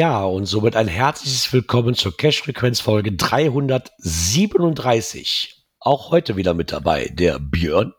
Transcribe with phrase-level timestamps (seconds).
[0.00, 5.62] Ja, und somit ein herzliches Willkommen zur Cash-Frequenz-Folge 337.
[5.78, 7.92] Auch heute wieder mit dabei der Björn.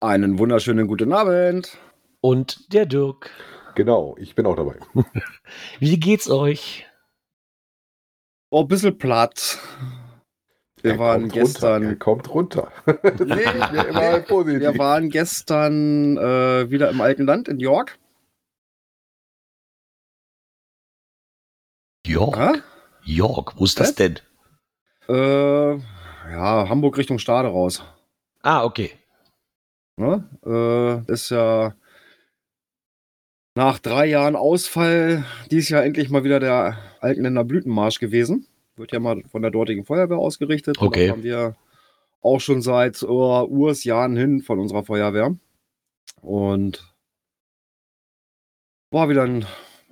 [0.00, 1.78] Einen wunderschönen guten Abend.
[2.20, 3.30] Und der Dirk.
[3.76, 4.74] Genau, ich bin auch dabei.
[5.80, 6.84] Wie geht's euch?
[8.50, 9.58] Oh, ein bisschen platt.
[10.82, 11.82] Wir Er waren kommt gestern.
[11.82, 11.88] Runter.
[11.88, 12.70] Er kommt runter.
[13.24, 14.60] Nee, wir, immer positiv.
[14.60, 17.98] wir waren gestern äh, wieder im alten Land in York.
[22.06, 22.36] York.
[22.36, 22.54] Ja?
[23.04, 24.18] York, wo ist das denn?
[25.08, 27.82] Äh, ja, Hamburg Richtung Stade raus.
[28.42, 28.92] Ah, okay.
[29.96, 30.24] Ne?
[30.44, 31.74] Äh, das ist ja
[33.54, 38.46] nach drei Jahren Ausfall dieses Jahr endlich mal wieder der Altenländer Blütenmarsch gewesen.
[38.76, 40.80] Wird ja mal von der dortigen Feuerwehr ausgerichtet.
[40.80, 41.06] Okay.
[41.06, 41.56] das haben wir
[42.22, 45.36] auch schon seit oh, Urs Jahren hin von unserer Feuerwehr.
[46.22, 46.94] Und
[48.90, 49.44] war wieder ein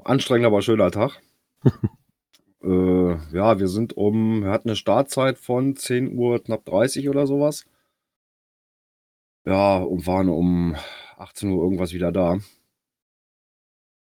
[0.05, 1.21] anstrengender, aber schöner Tag.
[2.63, 7.27] äh, ja, wir sind um, wir hatten eine Startzeit von 10 Uhr knapp 30 oder
[7.27, 7.65] sowas.
[9.47, 10.77] Ja, und waren um
[11.17, 12.39] 18 Uhr irgendwas wieder da.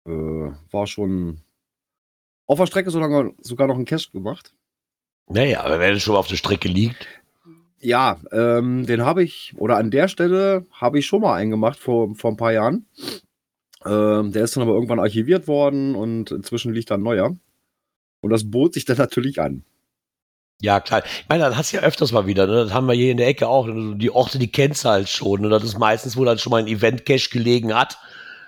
[0.06, 1.42] Äh, war schon
[2.46, 4.54] auf der Strecke sogar, sogar noch ein Cash gemacht.
[5.28, 7.06] Naja, aber wenn es schon auf der Strecke liegt.
[7.80, 11.78] Ja, ähm, den habe ich, oder an der Stelle habe ich schon mal einen gemacht
[11.78, 12.86] vor, vor ein paar Jahren.
[13.84, 17.36] Ähm, der ist dann aber irgendwann archiviert worden und inzwischen liegt da ein neuer.
[18.20, 19.64] Und das bot sich dann natürlich an.
[20.60, 21.04] Ja, klar.
[21.04, 22.46] Ich meine, das hast du ja öfters mal wieder.
[22.48, 22.64] Ne?
[22.64, 23.68] Das haben wir hier in der Ecke auch.
[23.68, 25.42] Die Orte, die kennst du halt schon.
[25.42, 25.48] Ne?
[25.48, 27.98] Das ist meistens, wo dann schon mal ein Event-Cache gelegen hat.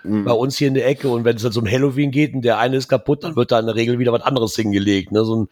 [0.03, 0.25] Mhm.
[0.25, 1.07] Bei uns hier in der Ecke.
[1.07, 3.51] Und wenn es dann so um Halloween geht und der eine ist kaputt, dann wird
[3.53, 5.13] da in der Regel wieder was anderes hingelegt.
[5.13, 5.23] Ne?
[5.23, 5.47] So ein,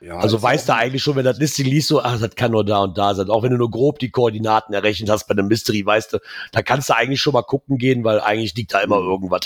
[0.00, 2.64] Ja, also weißt du eigentlich schon, wenn das Listing liest, so, ach, das kann nur
[2.64, 3.30] da und da sein.
[3.30, 6.18] Auch wenn du nur grob die Koordinaten errechnet hast bei einem Mystery, weißt du,
[6.50, 9.08] da kannst du eigentlich schon mal gucken gehen, weil eigentlich liegt da immer Mhm.
[9.08, 9.42] irgendwas.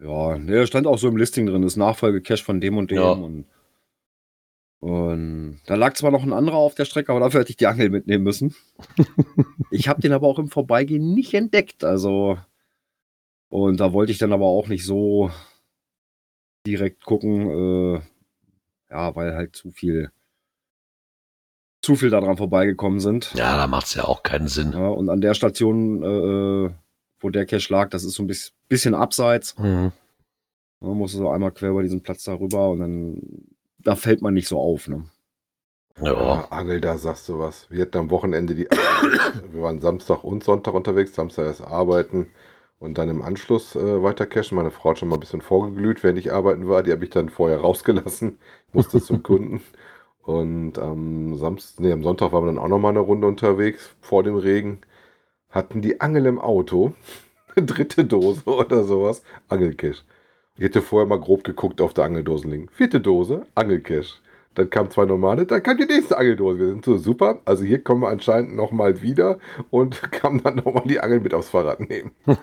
[0.00, 2.98] Ja, ne, stand auch so im Listing drin, das Nachfolgecache von dem und dem.
[2.98, 3.10] Ja.
[3.12, 3.46] Und,
[4.80, 7.66] und da lag zwar noch ein anderer auf der Strecke, aber dafür hätte ich die
[7.66, 8.54] Angel mitnehmen müssen.
[9.70, 11.84] ich habe den aber auch im Vorbeigehen nicht entdeckt.
[11.84, 12.38] Also,
[13.48, 15.30] und da wollte ich dann aber auch nicht so
[16.66, 18.00] direkt gucken, äh,
[18.90, 20.10] ja, weil halt zu viel,
[21.82, 23.32] zu viel daran vorbeigekommen sind.
[23.34, 24.72] Ja, da macht's ja auch keinen Sinn.
[24.72, 26.74] Ja, und an der Station, äh,
[27.24, 29.58] wo der Cache lag, das ist so ein bis- bisschen abseits.
[29.58, 29.92] Mhm.
[30.80, 33.22] Man muss so einmal quer über diesen Platz da rüber und dann,
[33.78, 34.86] da fällt man nicht so auf.
[34.86, 35.04] Ne?
[36.00, 36.12] Ja.
[36.14, 37.70] Ah, Angel, da sagst du was.
[37.70, 38.64] Wir hatten am Wochenende die.
[39.52, 41.14] wir waren Samstag und Sonntag unterwegs.
[41.14, 42.26] Samstag erst arbeiten
[42.80, 44.56] und dann im Anschluss äh, weiter cashen.
[44.56, 46.82] Meine Frau hat schon mal ein bisschen vorgeglüht, während ich arbeiten war.
[46.82, 48.38] Die habe ich dann vorher rausgelassen,
[48.72, 49.62] musste zum Kunden.
[50.22, 53.94] Und am Samstag, nee, am Sonntag waren wir dann auch noch mal eine Runde unterwegs
[54.00, 54.80] vor dem Regen.
[55.54, 56.94] Hatten die Angel im Auto,
[57.54, 60.02] eine dritte Dose oder sowas, Angelcash.
[60.56, 62.68] Ich hätte vorher mal grob geguckt auf der Angeldosen liegen.
[62.70, 64.20] Vierte Dose, Angelcash.
[64.56, 66.58] Dann kamen zwei normale, dann kam die nächste Angeldose.
[66.58, 67.38] Wir sind so super.
[67.44, 69.38] Also hier kommen wir anscheinend nochmal wieder
[69.70, 72.10] und kann dann nochmal die Angel mit aufs Fahrrad nehmen.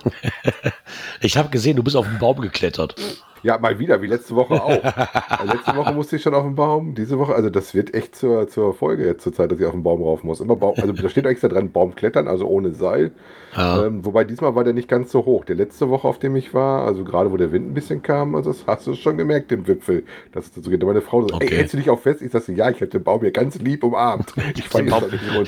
[1.23, 2.95] Ich habe gesehen, du bist auf den Baum geklettert.
[3.43, 4.83] Ja, mal wieder, wie letzte Woche auch.
[4.83, 6.93] Also letzte Woche musste ich schon auf den Baum.
[6.95, 9.71] Diese Woche, also das wird echt zur, zur Folge jetzt zur Zeit, dass ich auf
[9.71, 10.39] den Baum rauf muss.
[10.39, 13.11] Immer Baum, also da steht extra dran, Baum klettern, also ohne Seil.
[13.55, 13.85] Ja.
[13.85, 15.43] Ähm, wobei diesmal war der nicht ganz so hoch.
[15.45, 18.35] Der letzte Woche, auf dem ich war, also gerade wo der Wind ein bisschen kam,
[18.35, 20.03] also das hast du schon gemerkt, den Wipfel.
[20.31, 20.83] Dass es so geht.
[20.83, 21.47] Meine Frau so, Okay.
[21.49, 22.21] ey, hältst du dich auch fest?
[22.21, 24.33] Ich sagte, ja, ich hätte den Baum hier ganz lieb umarmt.
[24.55, 25.01] Ich runter.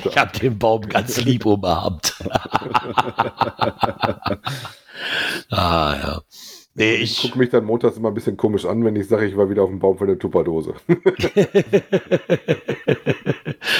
[0.06, 2.14] Ich habe den Baum ganz lieb umarmt.
[5.50, 6.20] ah, ja.
[6.76, 7.22] Nee, Ich ich.
[7.22, 9.62] gucke mich dann montags immer ein bisschen komisch an, wenn ich sage, ich war wieder
[9.62, 10.74] auf dem Baum von der Tupperdose.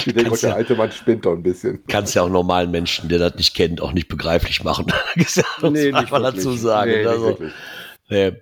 [0.07, 1.83] Ich denke, der ja- alte Mann spinnt doch ein bisschen.
[1.89, 4.87] kannst ja auch normalen Menschen, der das nicht kennt, auch nicht begreiflich machen.
[5.63, 6.91] Nee, nicht mal dazu sagen.
[6.91, 7.39] Nee, also,
[8.09, 8.33] nee.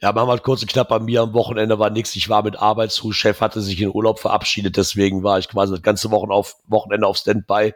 [0.00, 0.88] Ja, machen wir halt kurz und knapp.
[0.88, 2.14] Bei mir am Wochenende war nichts.
[2.16, 3.12] Ich war mit Arbeitsruhe.
[3.12, 4.76] Chef hatte sich in Urlaub verabschiedet.
[4.76, 7.74] Deswegen war ich quasi das ganze Wochen auf, Wochenende auf Standby.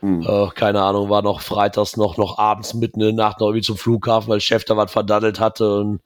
[0.00, 0.22] Hm.
[0.22, 3.64] Äh, keine Ahnung, war noch freitags noch, noch abends mitten in der Nacht noch irgendwie
[3.64, 5.78] zum Flughafen, weil Chef da was verdaddelt hatte.
[5.78, 6.00] Und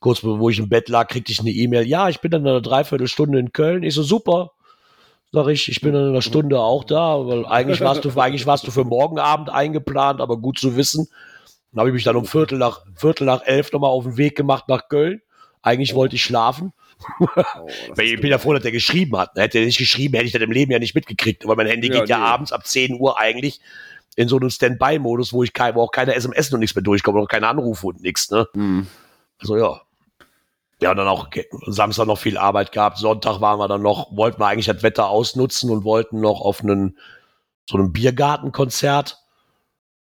[0.00, 1.86] kurz bevor ich im Bett lag, kriegte ich eine E-Mail.
[1.86, 3.82] Ja, ich bin dann in einer Dreiviertelstunde in Köln.
[3.82, 4.52] Ich so, super.
[5.32, 8.66] sag ich, ich bin in einer Stunde auch da, weil eigentlich warst du, eigentlich warst
[8.66, 11.08] du für morgen Abend eingeplant, aber gut zu wissen.
[11.72, 14.36] Dann habe ich mich dann um Viertel nach, Viertel nach elf nochmal auf den Weg
[14.36, 15.20] gemacht nach Köln.
[15.62, 16.72] Eigentlich wollte ich schlafen.
[17.20, 17.26] Oh,
[17.94, 19.32] Weil ich bin ja froh, dass der geschrieben hat.
[19.34, 21.46] Hätte er nicht geschrieben, hätte ich das im Leben ja nicht mitgekriegt.
[21.46, 22.24] Weil mein Handy Ja, geht ja nee.
[22.24, 23.60] abends ab 10 Uhr eigentlich
[24.16, 27.18] in so einem Standby-Modus, wo ich kein, wo auch keine SMS und nichts mehr durchkommt,
[27.18, 28.48] auch keine Anrufe und nichts, ne?
[28.54, 28.86] Hm.
[29.38, 29.80] Also ja.
[30.80, 31.28] Ja, und dann auch
[31.66, 32.98] Samstag noch viel Arbeit gehabt.
[32.98, 36.62] Sonntag waren wir dann noch, wollten wir eigentlich das Wetter ausnutzen und wollten noch auf
[36.62, 36.98] einen,
[37.68, 39.18] so einem Biergartenkonzert.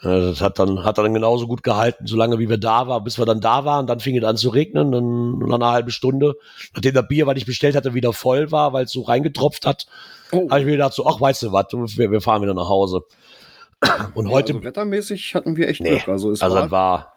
[0.02, 3.24] Das hat dann, hat dann genauso gut gehalten, solange wie wir da waren, bis wir
[3.24, 3.86] dann da waren.
[3.86, 6.34] Dann fing es an zu regnen, dann nach einer halben Stunde,
[6.74, 9.86] nachdem das Bier, was ich bestellt hatte, wieder voll war, weil es so reingetropft hat,
[10.32, 10.50] Oh.
[10.50, 13.02] habe ich mir gedacht, so, ach, weißt du was, wir, wir fahren wieder nach Hause.
[14.14, 16.08] Und heute, also wettermäßig hatten wir echt Nee, Glück.
[16.08, 17.12] Also es also war, war,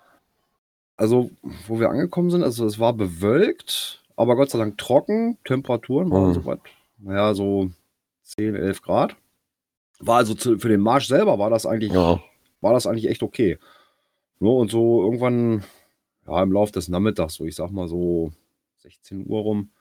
[0.97, 1.30] also
[1.68, 5.38] wo wir angekommen sind, also es war bewölkt, aber Gott sei Dank trocken.
[5.45, 6.33] Temperaturen waren Mhm.
[6.33, 6.59] so weit,
[7.00, 7.69] naja, so
[8.23, 9.15] 10, 11 Grad.
[10.00, 12.19] War also zu, für den Marsch selber war das eigentlich, ja,
[12.62, 13.57] war das eigentlich echt okay.
[14.39, 15.63] Nur und so irgendwann,
[16.27, 18.31] ja, im Laufe des Nachmittags, so ich sag mal so
[18.77, 19.71] 16 Uhr rum,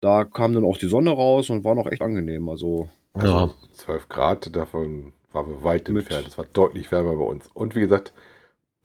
[0.00, 2.48] da kam dann auch die Sonne raus und war noch echt angenehm.
[2.48, 2.88] Also
[3.20, 3.50] ja.
[3.74, 6.28] 12 Grad, davon waren wir weit entfernt.
[6.28, 7.48] Es war deutlich wärmer bei uns.
[7.54, 8.12] Und wie gesagt,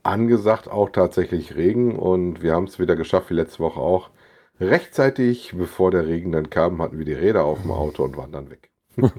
[0.03, 4.09] angesagt auch tatsächlich Regen und wir haben es wieder geschafft, wie letzte Woche auch.
[4.59, 8.31] Rechtzeitig, bevor der Regen dann kam, hatten wir die Räder auf dem Auto und waren
[8.31, 8.70] dann weg.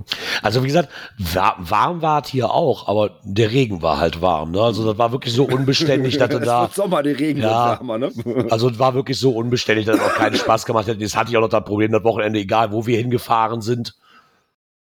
[0.42, 0.88] Also wie gesagt,
[1.18, 4.50] wa- warm war es hier auch, aber der Regen war halt warm.
[4.52, 4.60] Ne?
[4.60, 7.70] Also das war wirklich so unbeständig, dass du es da, wird Sommer, der Regen Ja.
[7.70, 8.46] wird wärmer, ne?
[8.50, 11.00] also es war wirklich so unbeständig, dass es auch keinen Spaß gemacht hat.
[11.00, 13.94] Das hatte ich auch noch das Problem, das Wochenende, egal wo wir hingefahren sind,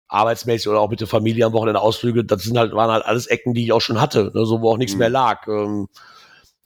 [0.09, 3.27] arbeitsmäßig oder auch mit der Familie am Wochenende Ausflüge, das sind halt, waren halt alles
[3.27, 4.45] Ecken, die ich auch schon hatte, ne?
[4.47, 4.99] so wo auch nichts Mhm.
[4.99, 5.47] mehr lag.
[5.49, 5.89] Ähm,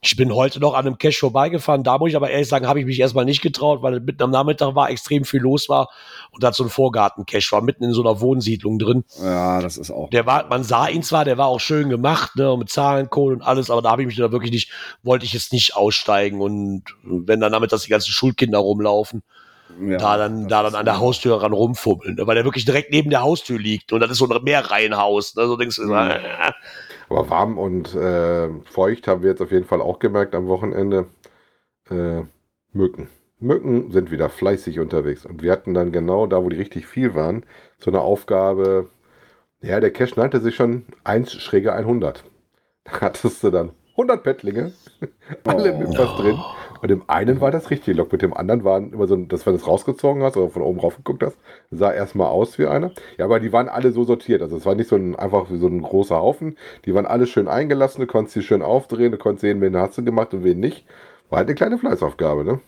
[0.03, 2.79] ich bin heute noch an einem Cache vorbeigefahren, da muss ich aber ehrlich sagen, habe
[2.79, 5.89] ich mich erstmal nicht getraut, weil mitten am Nachmittag war, extrem viel los war
[6.31, 9.05] und da so ein Vorgarten-Cache war, mitten in so einer Wohnsiedlung drin.
[9.23, 10.11] Ja, das ist auch.
[10.11, 13.43] Der war, man sah ihn zwar, der war auch schön gemacht, ne, mit Zahlencode und
[13.43, 14.71] alles, aber da habe ich mich da wirklich nicht,
[15.03, 19.23] wollte ich jetzt nicht aussteigen und wenn dann damit, dass die ganzen Schulkinder rumlaufen,
[19.81, 22.93] ja, da dann, da dann an der Haustür ran rumfummeln, ne, weil der wirklich direkt
[22.93, 26.11] neben der Haustür liegt und das ist so ein Mehrreihenhaus, ne, so denkst du, Mhm.
[27.09, 31.07] Aber warm und äh, feucht haben wir jetzt auf jeden Fall auch gemerkt am Wochenende.
[31.91, 32.23] Äh,
[32.73, 33.09] Mücken.
[33.39, 35.27] Mücken sind wieder fleißig unterwegs.
[35.27, 37.45] Und wir hatten dann genau da, wo die richtig viel waren,
[37.79, 38.91] so eine Aufgabe.
[39.63, 42.25] Ja, der Cache nannte sich schon 1 schräge 100.
[42.85, 44.73] Da hattest du dann 100 Pettlinge,
[45.45, 45.79] alle Oh.
[45.79, 46.39] mit was drin.
[46.81, 49.55] Und dem einen war das richtig Lock, mit dem anderen waren immer so, dass wenn
[49.55, 51.37] du es rausgezogen hast oder von oben rauf geguckt hast,
[51.71, 52.93] sah erstmal aus wie einer.
[53.19, 54.43] Ja, aber die waren alle so sortiert.
[54.43, 56.57] Also es war nicht so ein einfach wie so ein großer Haufen.
[56.85, 59.99] Die waren alle schön eingelassen, du konntest sie schön aufdrehen, du konntest sehen, wen hast
[59.99, 60.87] du gemacht und wen nicht.
[61.31, 62.61] War halt eine kleine Fleißaufgabe, ne?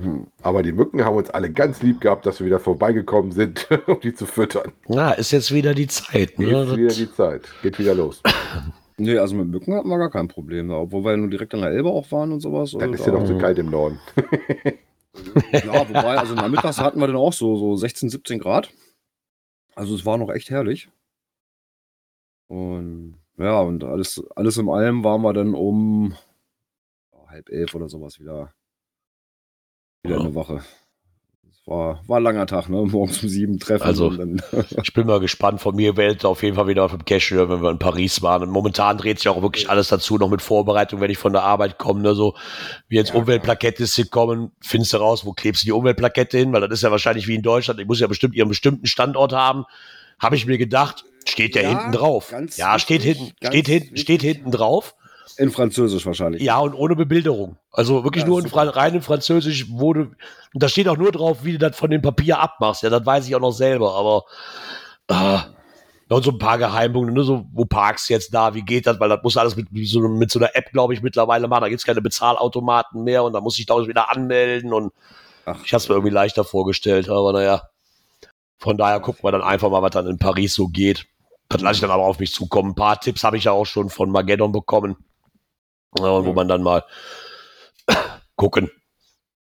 [0.00, 0.26] Hm.
[0.42, 4.00] Aber die Mücken haben uns alle ganz lieb gehabt, dass wir wieder vorbeigekommen sind, um
[4.00, 4.72] die zu füttern.
[4.88, 7.42] na, ist jetzt wieder die Zeit, ne, Jetzt wieder die Zeit.
[7.62, 8.22] Geht wieder los.
[8.96, 10.70] Nee, also mit Mücken hatten wir gar kein Problem.
[10.70, 12.72] Obwohl wir ja nur direkt an der Elbe auch waren und sowas.
[12.78, 13.98] Dann ist ja da- noch zu kalt im Norden.
[15.52, 18.72] Ja, wobei, also nachmittags hatten wir dann auch so, so 16, 17 Grad.
[19.76, 20.88] Also es war noch echt herrlich.
[22.48, 26.14] Und ja, und alles, alles in allem waren wir dann um
[27.12, 28.52] ja, halb elf oder sowas wieder,
[30.02, 30.26] wieder in Ja.
[30.26, 30.64] der Woche.
[31.66, 32.76] War, war ein langer Tag, ne?
[32.76, 33.84] Morgens um sieben treffen.
[33.84, 34.12] Also-
[34.82, 37.62] ich bin mal gespannt, von mir wählt auf jeden Fall wieder auf dem Cache, wenn
[37.62, 38.42] wir in Paris waren.
[38.42, 41.42] Und momentan dreht sich auch wirklich alles dazu, noch mit Vorbereitung, wenn ich von der
[41.42, 42.34] Arbeit komme, ne, so,
[42.88, 46.60] wie jetzt Ja, Umweltplakettliste kommen, findest du raus, wo klebst du die Umweltplakette hin, weil
[46.60, 49.64] das ist ja wahrscheinlich wie in Deutschland, ich muss ja bestimmt ihren bestimmten Standort haben,
[50.18, 52.30] habe ich mir gedacht, steht der Ja, hinten drauf.
[52.56, 54.94] Ja, steht hinten, steht hinten, steht hinten drauf.
[55.36, 56.42] In Französisch wahrscheinlich.
[56.42, 57.56] Ja, und ohne Bebilderung.
[57.72, 58.48] Also wirklich Ja, nur in.
[58.48, 60.10] Fra rein in Französisch wurde,
[60.52, 62.82] und da steht auch nur drauf, wie du das von dem Papier abmachst.
[62.82, 64.24] Ja, das weiß ich auch noch selber, aber
[65.08, 65.44] ah,
[66.10, 68.86] ja, und so ein paar Geheimpunkte, ne, so, wo parkst du jetzt da, wie geht
[68.86, 71.48] das, weil das muss alles mit, wie so, mit so einer App, glaube ich, mittlerweile
[71.48, 71.62] machen.
[71.62, 74.92] Da gibt's keine Bezahlautomaten mehr und da muss ich da wieder anmelden und
[75.46, 77.62] Ach, ich hab's mir irgendwie leichter vorgestellt, aber naja.
[78.58, 81.06] Von daher gucken wir dann einfach mal, was dann in Paris so geht.
[81.48, 82.70] Das lasse ich dann aber auf mich zukommen.
[82.70, 84.96] Ein paar Tipps habe ich ja auch schon von Mageddon bekommen.
[85.98, 86.84] Ja, und wo man dann mal
[88.36, 88.70] gucken.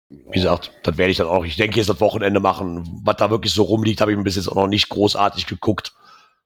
[0.10, 1.44] Wie gesagt, das werde ich dann auch.
[1.44, 3.02] Ich denke, jetzt das Wochenende machen.
[3.04, 5.94] Was da wirklich so rumliegt, habe ich bis jetzt auch noch nicht großartig geguckt.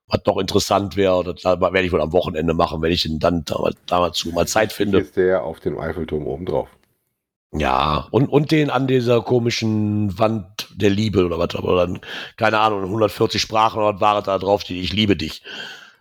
[0.07, 3.43] Was noch interessant wäre, das werde ich wohl am Wochenende machen, wenn ich ihn dann
[3.43, 4.99] da- dazu mal Zeit finde.
[4.99, 6.69] ist der auf dem Eiffelturm oben drauf.
[7.51, 11.99] Ja, und, und den an dieser komischen Wand der Liebe oder was, oder dann,
[12.37, 15.43] keine Ahnung, in 140 Sprachen oder was war es da drauf steht, ich liebe dich.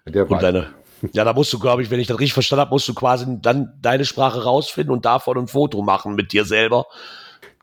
[0.07, 0.73] Der Und deine,
[1.13, 3.27] ja, da musst du, glaube ich, wenn ich das richtig verstanden habe, musst du quasi
[3.41, 6.87] dann deine Sprache rausfinden und davon ein Foto machen mit dir selber.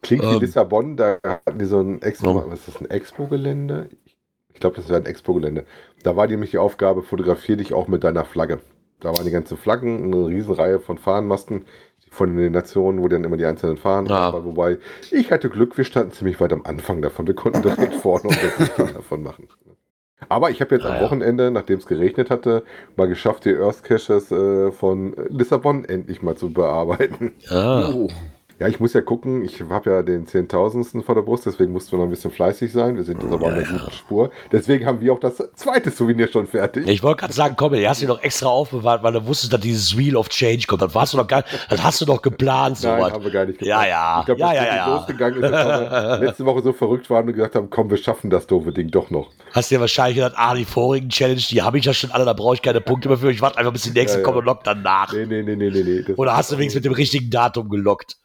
[0.01, 2.45] Klingt wie Ähm, Lissabon, da hatten die so ein Expo, Ja.
[2.49, 3.89] was ist das, ein Expo-Gelände?
[4.53, 5.65] Ich glaube, das wäre ein Expo-Gelände.
[6.03, 8.59] Da war nämlich die Aufgabe, fotografiere dich auch mit deiner Flagge.
[8.99, 11.65] Da waren die ganzen Flaggen, eine Riesenreihe von Fahnenmasten
[12.11, 14.33] von den Nationen, wo dann immer die einzelnen Fahnen Ja.
[14.33, 14.45] waren.
[14.45, 14.77] Wobei,
[15.11, 17.27] ich hatte Glück, wir standen ziemlich weit am Anfang davon.
[17.27, 19.47] Wir konnten direkt vorne und direkt davon machen.
[20.29, 21.01] Aber ich habe jetzt Ah, am ja.
[21.01, 22.63] Wochenende, nachdem es geregnet hatte,
[22.95, 27.33] mal geschafft, die Earth Caches äh, von Lissabon endlich mal zu bearbeiten.
[27.49, 27.89] Ah.
[27.93, 28.07] Oh.
[28.59, 31.91] Ja, ich muss ja gucken, ich habe ja den Zehntausendsten vor der Brust, deswegen mussten
[31.93, 32.95] wir noch ein bisschen fleißig sein.
[32.95, 33.77] Wir sind jetzt aber an der Ja, ja.
[33.79, 34.29] guten Spur.
[34.51, 36.87] Deswegen haben wir auch das zweite Souvenir schon fertig.
[36.87, 39.59] Ich wollte gerade sagen, komm, du hast ihn doch extra aufbewahrt, weil du wusstest, dass
[39.61, 40.81] dieses Wheel of Change kommt.
[40.81, 43.11] Das, warst du doch gar, das hast du doch geplant, Nein, sowas.
[43.13, 44.19] haben wir gar nicht Ja, ja.
[44.19, 44.95] Ich glaube, Ja, dass ja, ja.
[44.95, 48.29] losgegangen ist, dass wir letzte Woche so verrückt waren und gesagt haben, komm, wir schaffen
[48.29, 49.31] das doofe Ding doch noch.
[49.51, 52.33] Hast dir wahrscheinlich gedacht, ah, die vorigen Challenge, die habe ich ja schon alle, da
[52.33, 53.31] brauche ich keine Punkte mehr für.
[53.31, 54.25] Ich warte einfach, bis die nächste Ja, ja.
[54.25, 55.11] kommt und lock dann nach.
[55.11, 56.03] Nee, nee, nee, nee, nee.
[56.07, 56.13] nee.
[56.15, 58.17] Oder hast du wenigstens mit dem richtigen Datum gelockt?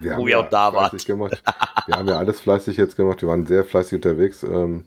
[0.00, 1.04] Wir wo ihr auch da wart?
[1.04, 1.42] Gemacht.
[1.86, 3.22] Wir haben ja alles fleißig jetzt gemacht.
[3.22, 4.42] Wir waren sehr fleißig unterwegs.
[4.42, 4.84] Ähm,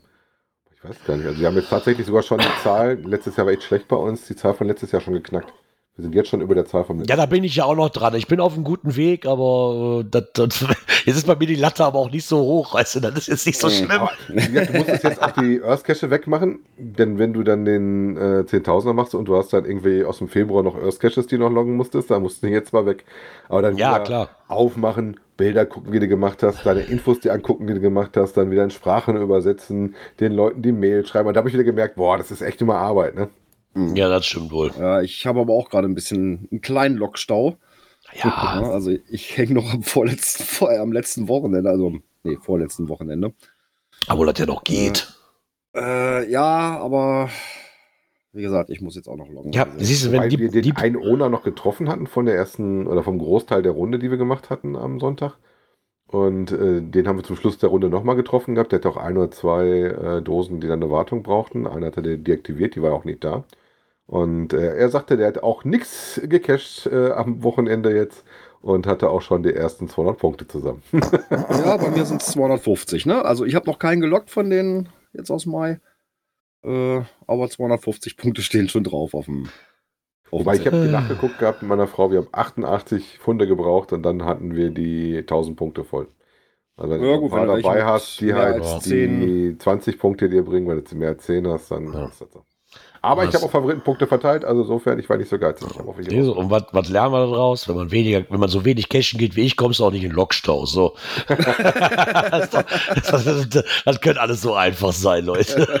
[0.74, 1.26] ich weiß gar nicht.
[1.26, 3.96] Also wir haben jetzt tatsächlich sogar schon die Zahl, letztes Jahr war echt schlecht bei
[3.96, 5.52] uns, die Zahl von letztes Jahr schon geknackt.
[5.96, 7.88] Wir sind jetzt schon über der Zahl von Ja, da bin ich ja auch noch
[7.88, 8.14] dran.
[8.14, 10.60] Ich bin auf einem guten Weg, aber äh, das, das,
[11.06, 13.28] jetzt ist bei mir die Latte aber auch nicht so hoch, weißt du, das ist
[13.28, 14.10] jetzt nicht so schlimm.
[14.28, 18.44] Gesagt, du musstest jetzt auch die Earth Cache wegmachen, denn wenn du dann den äh,
[18.44, 21.44] 10.000er machst und du hast dann irgendwie aus dem Februar noch Earth Caches, die du
[21.44, 23.04] noch loggen musstest, dann musst du die jetzt mal weg.
[23.48, 24.30] Aber dann Ja, wieder klar.
[24.48, 28.34] aufmachen, Bilder gucken, wie du gemacht hast, deine Infos dir angucken, die du gemacht hast,
[28.36, 31.28] dann wieder in Sprachen übersetzen, den Leuten die Mail schreiben.
[31.28, 33.28] Und da habe ich wieder gemerkt, boah, das ist echt immer Arbeit, ne?
[33.94, 34.70] Ja, das stimmt wohl.
[34.78, 37.56] Ja, ich habe aber auch gerade ein bisschen einen kleinen Lokstau.
[38.14, 42.88] Ja, Ja, also ich hänge noch am vorletzten, vor, am letzten Wochenende, also nee, vorletzten
[42.88, 43.34] Wochenende.
[44.06, 45.12] aber das ja noch geht.
[45.74, 47.28] Äh, ja, aber
[48.32, 49.52] wie gesagt, ich muss jetzt auch noch loggen.
[49.52, 52.26] Ja, Also, siehst du, wenn die, wir den die, einen Owner noch getroffen hatten von
[52.26, 55.38] der ersten oder vom Großteil der Runde, die wir gemacht hatten am Sonntag.
[56.06, 58.72] Und äh, den haben wir zum Schluss der Runde nochmal getroffen gehabt.
[58.72, 61.66] Der hat auch ein oder zwei äh, Dosen, die dann eine Wartung brauchten.
[61.66, 63.44] Eine hat er deaktiviert, die war auch nicht da.
[64.06, 68.24] Und äh, er sagte, der hat auch nichts gecached äh, am Wochenende jetzt
[68.60, 70.82] und hatte auch schon die ersten 200 Punkte zusammen.
[70.92, 73.24] ja, bei mir sind es 250, ne?
[73.24, 75.80] Also ich habe noch keinen gelockt von denen jetzt aus Mai.
[76.64, 79.48] Äh, aber 250 Punkte stehen schon drauf auf dem.
[80.30, 80.88] Wobei ich habe Äh.
[80.88, 85.18] nachgeguckt gehabt mit meiner Frau, wir haben 88 Funde gebraucht und dann hatten wir die
[85.18, 86.08] 1000 Punkte voll.
[86.76, 90.44] Also wenn Ja, du gut, du dabei hast, die halt die 10 20 Punkte dir
[90.44, 92.06] bringen, wenn du mehr als 10 hast, dann Ja.
[92.06, 92.28] ist das
[93.06, 93.36] Aber ich Was?
[93.36, 95.68] habe auch Favoritenpunkte verteilt, also insofern, ich war nicht so geizig.
[95.70, 97.68] Ich hab auch welche Nee, so, und was, was lernen wir daraus?
[97.68, 100.02] Wenn man weniger, wenn man so wenig cashen geht wie ich, kommst du auch nicht
[100.02, 100.66] in Lockstau.
[100.66, 100.96] So.
[101.28, 105.80] das, das, das, das könnte alles so einfach sein, Leute.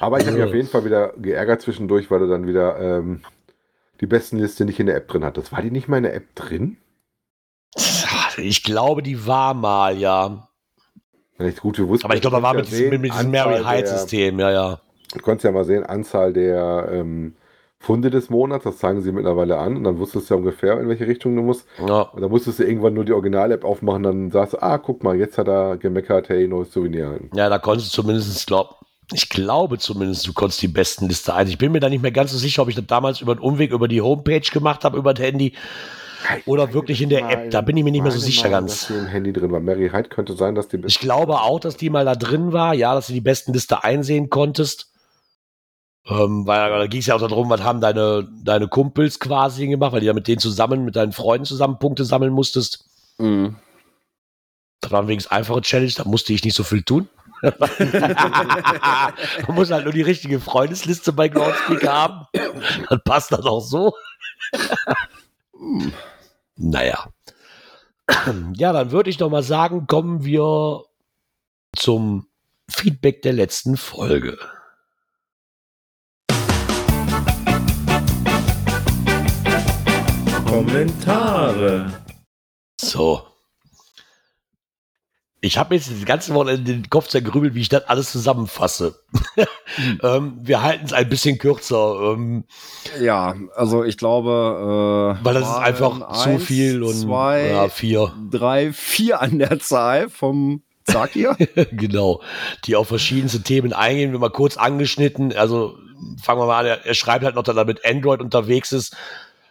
[0.00, 3.20] Aber ich habe mich auf jeden Fall wieder geärgert zwischendurch, weil du dann wieder ähm,
[4.00, 5.52] die besten Liste nicht in der App drin hattest.
[5.52, 6.78] War die nicht mal in der App drin?
[8.38, 10.47] Ich glaube, die war mal, ja.
[11.38, 12.04] Nicht gut, wir wussten.
[12.06, 14.50] Aber ich glaube, da war mit diesem, mit, diesem Mary Anzahl Hyde der- System, ja,
[14.50, 14.80] ja.
[15.14, 17.34] Du konntest ja mal sehen, Anzahl der ähm,
[17.78, 19.76] Funde des Monats, das zeigen sie mittlerweile an.
[19.76, 21.66] Und dann wusstest du ja ungefähr, in welche Richtung du musst.
[21.86, 22.02] ja.
[22.02, 25.16] Und dann musstest du irgendwann nur die Original-App aufmachen, dann sagst du, ah, guck mal,
[25.16, 27.20] jetzt hat er gemeckert, hey, neues Souvenir.
[27.34, 28.76] Ja, da konntest du zumindest, glaub,
[29.12, 31.46] ich glaube zumindest, du konntest die besten Liste ein.
[31.48, 33.40] Ich bin mir da nicht mehr ganz so sicher, ob ich das damals über den
[33.40, 35.54] Umweg über die Homepage gemacht habe, über das Handy
[36.46, 37.50] oder wirklich in der App.
[37.50, 38.80] Da bin ich mir nicht mehr so sicher ganz.
[38.80, 39.60] Dass die im Handy drin war.
[39.60, 42.74] Mary Hyde könnte sein, dass die Ich glaube auch, dass die mal da drin war,
[42.74, 44.92] ja, dass du die besten Liste einsehen konntest.
[46.06, 49.92] Ähm, weil da ging es ja auch darum, was haben deine, deine Kumpels quasi gemacht,
[49.92, 52.86] weil die ja mit denen zusammen, mit deinen Freunden zusammen Punkte sammeln musstest.
[53.18, 53.56] Mhm.
[54.80, 57.08] Das war wenigstens einfache Challenge, da musste ich nicht so viel tun.
[57.42, 57.52] Man
[59.54, 62.26] muss halt nur die richtige Freundesliste bei Groundspeaker haben.
[62.88, 63.92] Dann passt das auch so.
[65.58, 65.92] Hm.
[66.56, 67.12] Naja.
[68.54, 70.84] Ja, dann würde ich doch mal sagen, kommen wir
[71.76, 72.26] zum
[72.70, 74.38] Feedback der letzten Folge.
[80.46, 82.02] Kommentare.
[82.80, 83.27] So.
[85.40, 88.98] Ich habe jetzt das ganze Wochenende den Kopf zergrübelt, wie ich das alles zusammenfasse.
[90.02, 92.44] ähm, wir halten es ein bisschen kürzer, ähm,
[93.00, 97.68] Ja, also ich glaube, äh, weil das ist einfach zu eins, viel und zwei, ja,
[97.68, 101.36] vier, drei, vier an der Zahl vom Zack hier.
[101.70, 102.20] genau,
[102.64, 104.10] die auf verschiedenste Themen eingehen.
[104.10, 105.32] Wir mal kurz angeschnitten.
[105.36, 105.78] Also
[106.20, 106.80] fangen wir mal an.
[106.82, 108.96] Er, schreibt halt noch, dass er mit Android unterwegs ist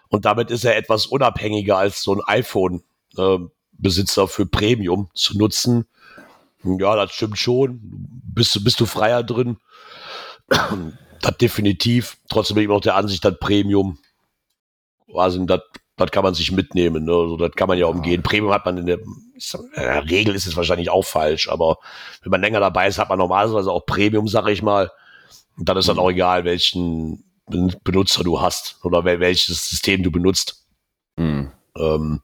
[0.09, 2.83] und damit ist er etwas unabhängiger als so ein iPhone.
[3.17, 3.37] Äh,
[3.77, 5.85] Besitzer für Premium zu nutzen.
[6.63, 7.79] Ja, das stimmt schon.
[7.81, 9.57] Bist, du- bist du freier drin?
[11.21, 12.17] das definitiv.
[12.29, 13.97] Trotzdem bin ich immer noch der Ansicht, dass Premium,
[15.13, 15.61] also das
[15.95, 17.11] Das kann man sich mitnehmen, ne?
[17.11, 18.21] Also, das kann man ja umgehen.
[18.21, 21.77] Premium hat man in der, in der Regel ist es wahrscheinlich auch falsch, aber
[22.21, 24.91] wenn man länger dabei ist, hat man normalerweise auch Premium, sag ich mal.
[25.57, 27.23] Und dann ist dann auch egal, welchen
[27.83, 30.65] Benutzer du hast oder wel- welches System du benutzt.
[31.17, 31.51] Hm.
[31.75, 32.21] Ähm,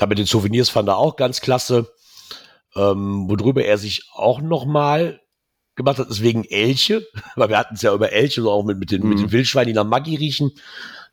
[0.00, 1.92] das mit den Souvenirs fand er auch ganz klasse.
[2.76, 5.20] Ähm, worüber er sich auch noch mal
[5.74, 8.78] gemacht hat, ist wegen Elche, weil wir hatten es ja über Elche, so auch mit,
[8.78, 9.22] mit, den, mit Mhm.
[9.22, 10.52] den Wildschweinen, die nach Maggi riechen.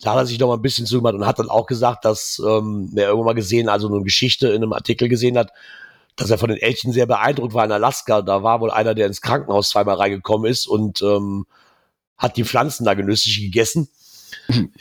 [0.01, 2.39] Da hat er sich noch mal ein bisschen zugemacht und hat dann auch gesagt, dass
[2.45, 5.51] ähm, er irgendwann mal gesehen, also eine Geschichte in einem Artikel gesehen hat,
[6.15, 8.21] dass er von den Elchen sehr beeindruckt war in Alaska.
[8.21, 11.45] Da war wohl einer, der ins Krankenhaus zweimal reingekommen ist und ähm,
[12.17, 13.89] hat die Pflanzen da genüsslich gegessen.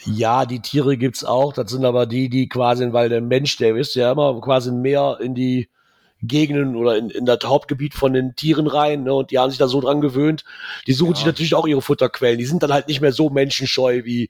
[0.05, 1.53] Ja, die Tiere gibt's auch.
[1.53, 5.17] Das sind aber die, die quasi, weil der Mensch, der ist ja immer quasi mehr
[5.21, 5.69] in die
[6.23, 9.59] Gegenden oder in, in das Hauptgebiet von den Tieren rein, ne, und die haben sich
[9.59, 10.43] da so dran gewöhnt.
[10.87, 11.15] Die suchen Ja.
[11.17, 12.39] sich natürlich auch ihre Futterquellen.
[12.39, 14.29] Die sind dann halt nicht mehr so menschenscheu wie,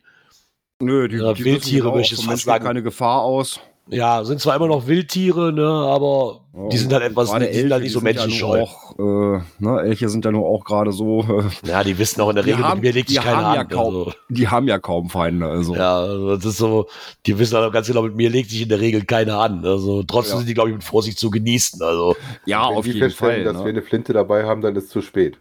[0.80, 2.66] Nö, die, Ja, die Wildtiere möchte ich jetzt vom fast sagen.
[2.66, 3.60] keine Gefahr aus.
[3.90, 7.44] Ja, sind zwar immer noch Wildtiere, ne, aber Ja, die sind halt etwas, die sind
[7.44, 8.62] halt Elche, nicht so ja menschenscheu.
[8.64, 12.30] Auch, äh, ne, Elche sind ja nur auch gerade so, äh, Ja, die wissen auch
[12.30, 13.68] in der Die Regel, haben- mit mir legt sich keiner haben ja an.
[13.70, 14.14] kaum- also.
[14.30, 15.46] die haben ja kaum Feinde.
[15.48, 15.76] Also.
[15.76, 16.88] Ja, also das ist so,
[17.26, 19.66] die wissen auch ganz genau, mit mir legt sich in der Regel keiner an.
[19.66, 20.38] Also trotzdem Ja.
[20.40, 21.82] sind die, glaube ich, mit Vorsicht zu genießen.
[21.82, 22.16] Also,
[22.46, 23.54] Ja, Wenn auf die jeden feststellen, Fall.
[23.54, 23.80] dass wir Ne?
[23.80, 25.38] eine Flinte dabei haben, dann ist zu spät.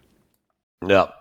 [0.86, 1.12] ja.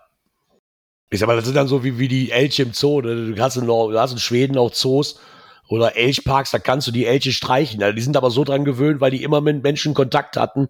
[1.12, 3.00] Ich sag mal, das sind dann so wie, wie die Elche im Zoo.
[3.00, 3.34] Ne?
[3.36, 5.20] Du hast in, Nor- du hast in Schweden auch Zoos
[5.68, 7.82] oder Elchparks, da kannst du die Elche streichen.
[7.84, 10.70] Also die sind aber so dran gewöhnt, weil die immer mit Menschen Kontakt hatten.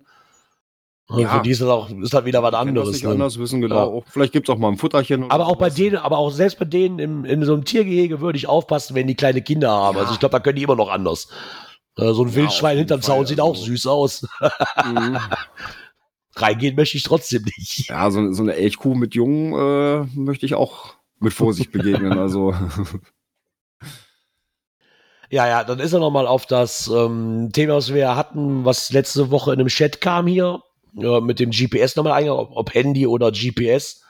[1.08, 1.30] Und Ja.
[1.38, 2.92] für die ist das auch, ist halt wieder was Kennen das anderes.
[2.94, 3.12] nicht Ne?
[3.12, 3.76] anders wissen, genau.
[3.76, 3.84] Ja.
[3.84, 5.30] Auch, vielleicht gibt's auch mal ein Futterchen.
[5.30, 8.38] Aber auch bei denen, aber auch selbst bei denen im, in so einem Tiergehege würde
[8.38, 9.96] ich aufpassen, wenn die kleine Kinder haben.
[9.98, 10.02] Ja.
[10.02, 11.28] Also ich glaube, da können die immer noch anders.
[11.98, 14.28] Äh, So ein Wildschwein hinterm Zaun Fall, sieht also- auch süß aus.
[14.84, 15.18] Mhm.
[16.38, 17.88] Reingehen möchte ich trotzdem nicht.
[17.90, 22.18] Ja, so, so eine Elchkuh mit Jungen äh, möchte ich auch mit Vorsicht begegnen.
[22.18, 22.54] Also,
[25.30, 29.32] Ja, ja, dann ist er nochmal auf das ähm, Thema, was wir hatten, was letzte
[29.32, 30.62] Woche in einem Chat kam hier,
[30.98, 34.04] äh, mit dem GPS nochmal eingegangen, ob, ob Handy oder GPS.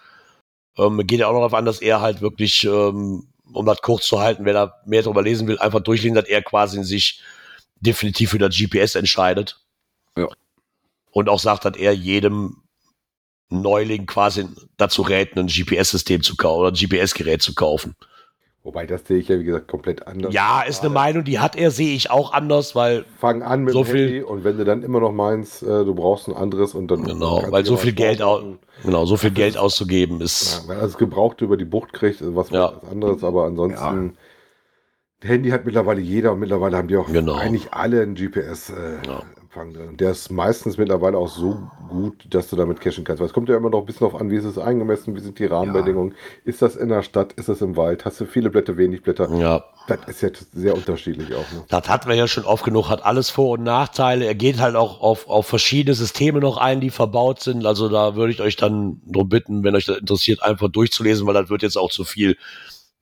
[0.78, 4.08] Ähm, geht ja auch noch darauf an, dass er halt wirklich, ähm, um das kurz
[4.08, 7.22] zu halten, wer da mehr darüber lesen will, einfach durchlesen, dass er quasi sich
[7.80, 9.62] definitiv für das GPS entscheidet.
[10.18, 10.28] Ja.
[11.12, 12.63] Und auch sagt, dass er jedem
[13.50, 17.96] Neuling quasi dazu rät, ein GPS-System zu kaufen oder ein GPS-Gerät zu kaufen.
[18.65, 20.34] Wobei, das sehe ich ja, wie gesagt, komplett anders.
[20.34, 23.73] Ja, ist eine Meinung, die hat er, sehe ich auch anders, weil Fang an mit
[23.73, 26.34] So dem viel- Handy und wenn du dann immer noch meinst, äh, du brauchst ein
[26.34, 27.04] anderes und dann.
[27.04, 28.58] Genau, weil so viel Geld au-.
[28.84, 30.63] Genau, so viel Geld auszugeben ist.
[30.63, 32.73] Ja, weil das Gebrauchte über die Bucht kriegt, ist was Ja.
[32.82, 34.17] was anderes, aber ansonsten.
[35.21, 37.34] Handy hat mittlerweile jeder und mittlerweile haben die auch Genau.
[37.36, 39.23] eigentlich alle einen GPS-Empfang
[39.56, 39.63] Ja.
[39.63, 39.98] drin.
[39.98, 41.58] Der ist meistens mittlerweile auch so
[41.89, 43.20] gut, dass du damit cashen kannst.
[43.20, 45.20] Weil es kommt ja immer noch ein bisschen darauf an, wie ist es eingemessen, wie
[45.20, 46.15] sind die Rahmenbedingungen.
[46.44, 49.30] Ist das in der Stadt, ist das im Wald, hast du viele Blätter, wenig Blätter.
[49.36, 51.52] Ja, Das ist ja sehr unterschiedlich auch.
[51.52, 51.63] Ne?
[51.68, 54.26] das hatten wir ja schon oft genug, hat alles Vor- und Nachteile.
[54.26, 57.65] Er geht halt auch auf, auf verschiedene Systeme noch ein, die verbaut sind.
[57.65, 61.34] Also da würde ich euch dann drum bitten, wenn euch das interessiert, einfach durchzulesen, weil
[61.36, 62.38] das wird jetzt auch zu viel.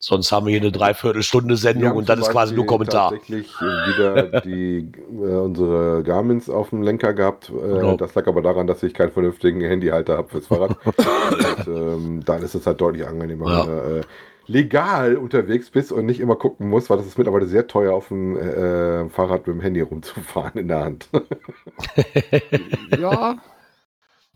[0.05, 3.11] Sonst haben wir hier eine Dreiviertelstunde Sendung und dann ist quasi nur Kommentar.
[3.11, 4.79] tatsächlich äh, wieder die,
[5.13, 7.49] äh, unsere Garmins auf dem Lenker gehabt.
[7.49, 7.95] Äh, Genau.
[7.95, 10.75] Das lag aber daran, dass ich keinen vernünftigen Handyhalter habe fürs Fahrrad.
[10.85, 13.59] und, ähm, dann ist es halt deutlich angenehmer, Ja.
[13.65, 14.03] wenn du äh,
[14.45, 18.09] legal unterwegs bist und nicht immer gucken musst, weil das ist mittlerweile sehr teuer, auf
[18.09, 21.07] dem äh, Fahrrad mit dem Handy rumzufahren in der Hand.
[22.99, 23.37] ja,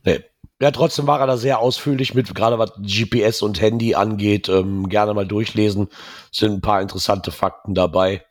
[0.06, 0.24] Nee.
[0.60, 4.50] Ja, trotzdem war er da sehr ausführlich mit, gerade was GPS und Handy angeht.
[4.50, 5.88] Ähm, gerne mal durchlesen.
[6.32, 8.26] Sind ein paar interessante Fakten dabei,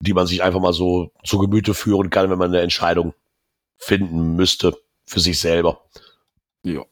[0.00, 3.14] die man sich einfach mal so zu Gemüte führen kann, wenn man eine Entscheidung
[3.76, 5.82] finden müsste für sich selber.
[6.62, 6.84] Ja.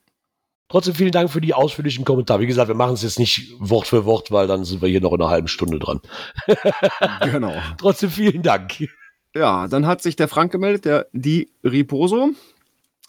[0.69, 2.41] Trotzdem vielen Dank für die ausführlichen Kommentare.
[2.41, 5.01] Wie gesagt, wir machen es jetzt nicht Wort für Wort, weil dann sind wir hier
[5.01, 6.01] noch in einer halben Stunde dran.
[7.21, 7.55] genau.
[7.79, 8.89] Trotzdem vielen Dank.
[9.37, 12.31] Ja, dann hat sich der Frank gemeldet, der die Riposo.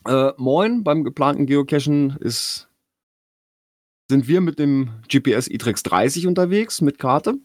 [0.08, 2.70] Äh, moin, beim geplanten Geocachen ist,
[4.10, 7.36] sind wir mit dem GPS iTrex 30 unterwegs mit Karte.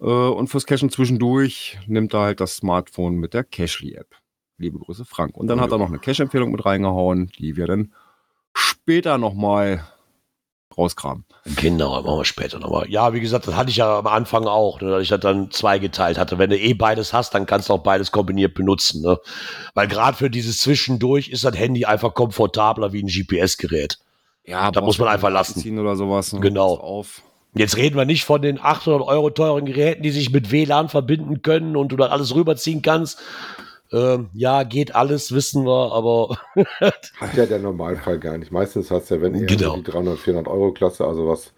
[0.00, 4.16] Äh, und fürs Cachen zwischendurch nimmt er halt das Smartphone mit der Cashly-App.
[4.58, 5.36] Liebe Grüße, Frank.
[5.36, 7.94] Und dann hat er noch eine Cache-Empfehlung mit reingehauen, die wir dann
[8.52, 9.86] später nochmal
[10.76, 11.24] rauskramen.
[11.56, 12.88] Genau, machen wir später nochmal.
[12.90, 15.50] Ja, wie gesagt, das hatte ich ja am Anfang auch, ne, dass ich das dann
[15.50, 16.38] zweigeteilt hatte.
[16.38, 19.02] Wenn du eh beides hast, dann kannst du auch beides kombiniert benutzen.
[19.02, 19.18] Ne?
[19.74, 23.98] Weil gerade für dieses Zwischendurch ist das Handy einfach komfortabler wie ein GPS-Gerät.
[24.44, 25.78] Ja, Da muss man einfach lassen.
[25.78, 26.32] Oder sowas.
[26.32, 26.40] ne?
[26.40, 27.04] Genau.
[27.54, 31.42] Jetzt reden wir nicht von den 800 Euro teuren Geräten, die sich mit WLAN verbinden
[31.42, 33.18] können und du dann alles rüberziehen kannst.
[33.92, 36.36] Ähm, ja, geht alles, wissen wir, aber
[37.20, 38.52] Hat ja der Normalfall gar nicht.
[38.52, 39.76] Meistens hast du ja, wenn eher Genau.
[39.76, 41.52] die 300, 400 Euro Klasse, also was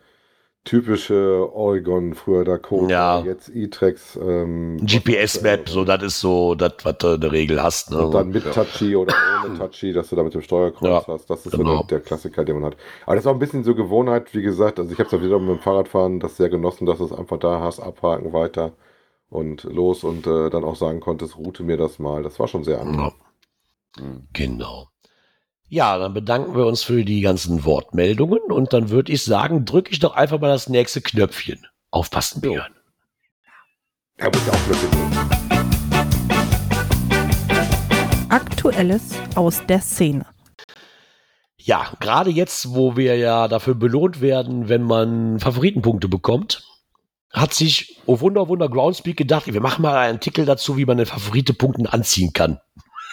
[0.64, 3.20] typische Oregon, früher Dakota, Ja.
[3.24, 4.16] jetzt E-Trex.
[4.16, 7.90] Ähm, GPS-Map, so, das ist so, das, was du in der Regel hast.
[7.90, 8.06] Ne?
[8.06, 9.12] Und dann mit Touchy oder
[9.44, 11.28] ohne Touchy, dass du da mit dem Steuerkreuz Ja, hast.
[11.28, 11.78] Das ist genau.
[11.78, 12.76] so der, der Klassiker, den man hat.
[13.06, 14.78] Aber das ist auch ein bisschen so Gewohnheit, wie gesagt.
[14.78, 17.12] Also ich habe es auch wieder mit dem Fahrradfahren das sehr genossen, dass du es
[17.12, 18.72] einfach da hast, abhaken, weiter
[19.32, 22.22] und los und äh, dann auch sagen konntest, route mir das mal.
[22.22, 23.12] Das war schon sehr angenehm.
[23.98, 24.04] Ja.
[24.32, 24.88] Genau.
[25.68, 29.90] Ja, dann bedanken wir uns für die ganzen Wortmeldungen und dann würde ich sagen, drücke
[29.90, 31.66] ich doch einfach mal das nächste Knöpfchen.
[31.90, 32.42] Aufpassen.
[32.42, 32.74] Björn.
[34.18, 34.76] Er muss ja auch hin.
[38.28, 40.26] Aktuelles aus der Szene.
[41.56, 46.66] Ja, gerade jetzt, wo wir ja dafür belohnt werden, wenn man Favoritenpunkte bekommt,
[47.32, 50.98] hat sich, oh Wunder, Wunder, Groundspeak gedacht, wir machen mal einen Artikel dazu, wie man
[50.98, 52.60] den Favoritenpunkten anziehen kann.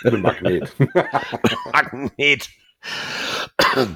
[0.04, 0.72] Magnet.
[1.72, 2.50] Magnet.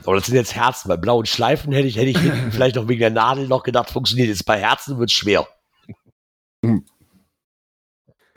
[0.05, 0.89] Aber das sind jetzt Herzen.
[0.89, 2.17] Bei blauen Schleifen hätte ich, hätte ich
[2.51, 4.29] vielleicht noch wegen der Nadel noch gedacht, funktioniert.
[4.29, 5.47] Jetzt bei Herzen wird es schwer.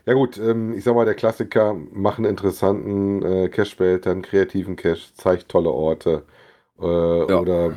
[0.06, 4.76] Ja gut, ähm, ich sag mal, der Klassiker, mach einen interessanten äh, Cache-Behälter, einen kreativen
[4.76, 6.24] Cache, zeig tolle Orte
[6.78, 7.74] äh, oder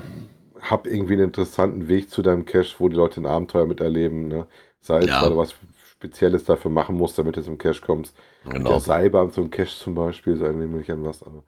[0.62, 4.28] hab irgendwie einen interessanten Weg zu deinem Cache, wo die Leute ein Abenteuer miterleben.
[4.28, 4.48] Ne?
[4.82, 5.22] Sei es, Ja.
[5.22, 5.56] weil du was
[5.92, 8.16] Spezielles dafür machen musst, damit du zum Cache kommst.
[8.44, 8.70] Genau.
[8.70, 11.24] Der Seilbahn zum Cache zum Beispiel, sei nämlich an was.
[11.24, 11.44] Aber?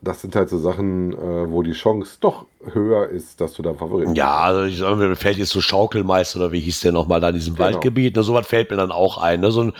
[0.00, 3.74] Das sind halt so Sachen, äh, wo die Chance doch höher ist, dass du da
[3.74, 7.20] Favoriten Ja, also ich sag mir, fällt jetzt so Schaukelmeister oder wie hieß der nochmal
[7.20, 7.66] da in diesem Genau.
[7.66, 8.16] Waldgebiet.
[8.16, 9.40] Ne, sowas fällt mir dann auch ein.
[9.40, 9.50] Ne?
[9.50, 9.72] So einen,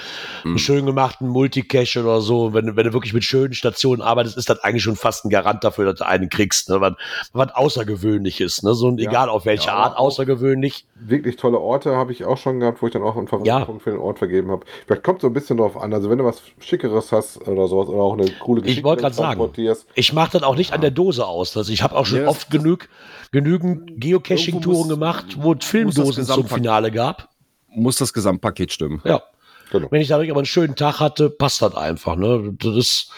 [0.45, 2.53] einen schön gemachten Multicache oder so.
[2.53, 5.31] Wenn, du- wenn du wirklich mit schönen Stationen arbeitest, ist das eigentlich schon fast ein
[5.31, 6.69] Garant dafür, dass du einen kriegst.
[6.69, 6.79] Ne?
[6.83, 6.93] Was,
[7.33, 8.63] was Außergewöhnliches.
[8.65, 8.75] Ne?
[8.75, 9.09] So ein, Ja.
[9.11, 10.85] egal auf welche Ja, Art, außergewöhnlich.
[10.95, 13.91] wirklich tolle Orte habe ich auch schon gehabt, wo ich dann auch einen Favoritenpunkt für
[13.93, 14.67] den Ort vergeben habe.
[14.87, 15.95] Vielleicht kommt so ein bisschen drauf an.
[15.95, 19.15] Also wenn du was Schickeres hast oder sowas oder auch eine coole Ich wollte grad
[19.15, 19.29] sagen.
[19.39, 19.86] transportierst.
[19.95, 21.57] Ich mache das auch nicht an der Dose aus.
[21.57, 22.89] Also ich habe auch schon Ja, oft genug,
[23.33, 27.31] genügend Geocaching-Touren gemacht, wo es Filmdosen zum Finale gab.
[27.69, 29.01] Muss das Gesamtpaket stimmen.
[29.05, 29.23] Ja.
[29.71, 29.89] Genau.
[29.91, 32.17] Wenn ich dadurch aber einen schönen Tag hatte, passt das einfach.
[32.17, 32.55] Ne?
[32.59, 33.09] Das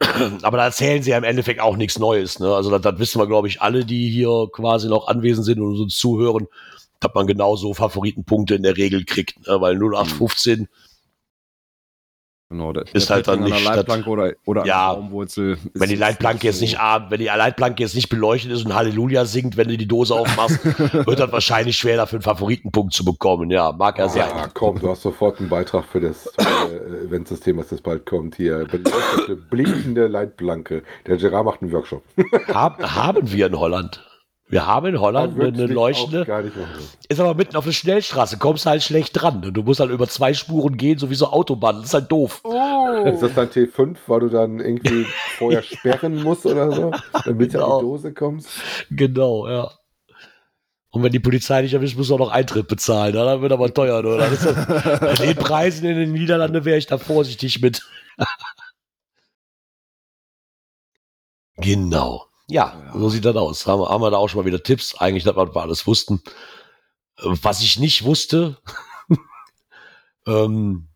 [0.42, 2.40] aber da erzählen sie ja im Endeffekt auch nichts Neues.
[2.40, 2.52] Ne?
[2.52, 5.78] Also das, das wissen wir, glaube ich, alle, die hier quasi noch anwesend sind und
[5.78, 6.48] uns zuhören,
[7.00, 9.46] dass man genauso Favoritenpunkte in der Regel kriegt.
[9.46, 9.60] Ne?
[9.60, 10.68] Weil 0815,
[12.48, 14.92] Genau, der, Ist halt dann nicht der Leitplanke oder, oder Ja.
[14.94, 15.54] Baumwurzel.
[15.54, 18.64] ist- wenn die Leitplanke jetzt so- nicht, ah, wenn die Leitplanke jetzt nicht beleuchtet ist
[18.64, 20.64] und Halleluja singt, wenn du die Dose aufmachst,
[21.08, 23.50] wird das wahrscheinlich schwer, dafür einen Favoritenpunkt zu bekommen.
[23.50, 24.28] Ja, mag ja sein.
[24.28, 28.36] Ja, komm, du hast sofort einen Beitrag für das äh, Eventsystem, was jetzt bald kommt.
[28.36, 30.84] Hier, beleuchtete, blinkende Leitplanke.
[31.08, 32.04] Der Gerard macht einen Workshop.
[32.46, 34.04] Hab, haben wir in Holland.
[34.48, 36.20] Wir haben in Holland eine, leuchtende.
[36.44, 36.56] nicht.
[37.08, 39.42] Ist aber mitten auf der Schnellstraße, kommst halt schlecht dran.
[39.52, 41.76] Du musst halt über zwei Spuren gehen, so wie so Autobahn.
[41.76, 42.42] Das ist halt doof.
[43.06, 45.04] Ist das dann T5, weil du dann irgendwie
[45.38, 46.92] vorher sperren musst oder so,
[47.24, 47.78] damit du Genau.
[47.78, 48.48] an die Dose kommst?
[48.90, 49.70] Genau, ja.
[50.90, 53.14] Und wenn die Polizei dich erwischt, musst du auch noch Eintritt bezahlen.
[53.14, 53.24] Ne?
[53.24, 53.98] Dann wird aber teuer.
[53.98, 54.16] Oder?
[54.16, 54.54] Das ist,
[55.18, 57.82] bei den Preisen in den Niederlanden wäre ich da vorsichtig mit.
[61.56, 62.26] genau.
[62.48, 62.92] Ja, Ja.
[62.98, 63.66] so sieht das aus.
[63.66, 64.94] Haben, wir- haben wir da auch schon mal wieder Tipps.
[64.94, 66.22] Eigentlich, dass wir alles wussten.
[67.18, 68.58] Was ich nicht wusste,
[70.26, 70.88] ähm,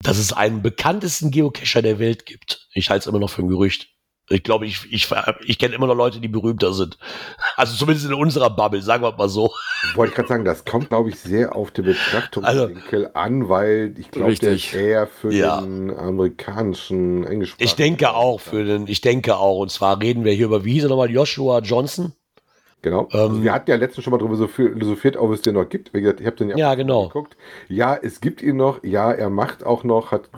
[0.00, 2.66] dass es einen bekanntesten Geocacher der Welt gibt.
[2.74, 3.88] Ich halte es immer noch für ein Gerücht.
[4.28, 5.08] Ich glaube, ich, ich,
[5.44, 6.98] ich kenne immer noch Leute, die berühmter sind.
[7.56, 9.52] Also zumindest in unserer Bubble, sagen wir mal so.
[9.94, 14.10] Wollte ich gerade sagen, das kommt, glaube ich, sehr auf den Betrachtungswinkel an, weil ich
[14.10, 15.60] glaube, der ist eher für Ja.
[15.60, 19.58] den amerikanischen englischsprachigen Ich denke auch für den, ich denke auch.
[19.58, 22.12] Und zwar reden wir hier über, wie hieß er nochmal, Joshua Johnson?
[22.82, 23.08] Genau.
[23.12, 25.68] Ähm, also wir hatten ja letztens schon mal darüber so philosophiert, ob es den noch
[25.68, 25.92] gibt.
[25.94, 27.08] Wie gesagt, ich habe den Ja, genau.
[27.08, 27.36] geguckt.
[27.68, 28.82] Ja, es gibt ihn noch.
[28.84, 30.28] Ja, er macht auch noch, hat,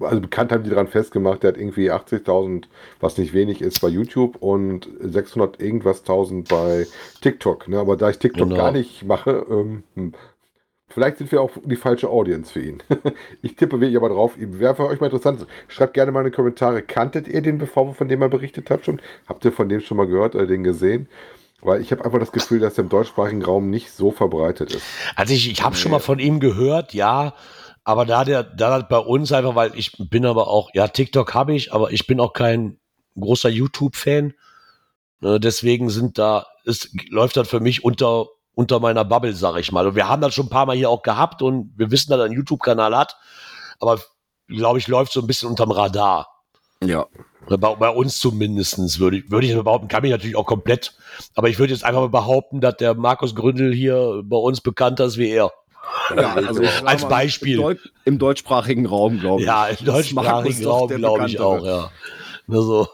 [0.00, 2.64] also bekannt haben die daran festgemacht, der hat irgendwie 80.000,
[3.00, 6.86] was nicht wenig ist, bei YouTube und 600 irgendwas 1000 bei
[7.22, 7.68] TikTok.
[7.68, 7.78] Ne?
[7.78, 8.60] Aber da ich TikTok Genau.
[8.60, 10.12] gar nicht mache, ähm, hm,
[10.88, 12.82] Vielleicht sind wir auch die falsche Audience für ihn.
[13.42, 14.34] ich tippe wirklich aber drauf.
[14.36, 15.44] Wäre für euch mal interessant.
[15.68, 16.80] Schreibt gerne mal in die Kommentare.
[16.80, 19.02] Kanntet ihr den, bevor von dem mal berichtet habt schon?
[19.26, 21.08] Habt ihr von dem schon mal gehört oder den gesehen?
[21.60, 24.84] Weil ich habe einfach das Gefühl, dass er im deutschsprachigen Raum nicht so verbreitet ist.
[25.16, 27.34] Also ich, ich habe schon mal von ihm gehört, ja.
[27.86, 31.32] Aber da der, da hat bei uns einfach, weil ich bin aber auch, ja, TikTok
[31.34, 32.80] habe ich, aber ich bin auch kein
[33.16, 34.34] großer YouTube-Fan.
[35.20, 39.70] Ne, deswegen sind da, es läuft das für mich unter, unter meiner Bubble, sag ich
[39.70, 39.86] mal.
[39.86, 42.18] Und wir haben das schon ein paar Mal hier auch gehabt und wir wissen, dass
[42.18, 43.16] er einen YouTube-Kanal hat.
[43.78, 44.00] Aber
[44.48, 46.26] glaube ich, läuft so ein bisschen unterm Radar.
[46.82, 47.06] Ja.
[47.48, 50.98] Bei, bei uns zumindestens würde ich, würde ich behaupten, kann mich natürlich auch komplett,
[51.36, 55.04] aber ich würde jetzt einfach mal behaupten, dass der Markus Gründel hier bei uns bekannter
[55.04, 55.52] ist wie er.
[56.16, 57.56] Ja also sag Als mal, Beispiel.
[57.56, 59.46] Im, Deut im deutschsprachigen Raum, glaube ich.
[59.46, 61.90] Ja, im deutschsprachigen Raum glaube ich auch, ja.
[62.46, 62.88] Nur so.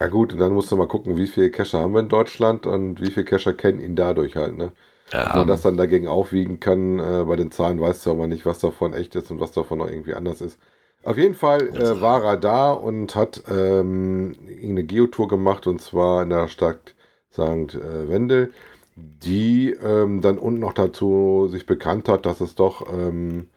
[0.00, 2.66] Ja gut, und dann musst du mal gucken, wie viele Cacher haben wir in Deutschland
[2.66, 4.56] und wie viele Cacher kennen ihn dadurch halt.
[4.56, 4.72] Ne?
[5.12, 8.44] Ob man das dann dagegen aufwiegen kann, äh, bei den Zahlen weißt du aber nicht,
[8.46, 10.58] was davon echt ist und was davon noch irgendwie anders ist.
[11.02, 16.22] Auf jeden Fall äh, war er da und hat ähm, eine Geotour gemacht und zwar
[16.22, 16.94] in der Stadt
[17.32, 17.74] St.
[17.74, 18.52] Äh, Wendel,
[19.22, 23.48] die ähm, dann unten noch dazu sich bekannt hat, dass es doch ähm,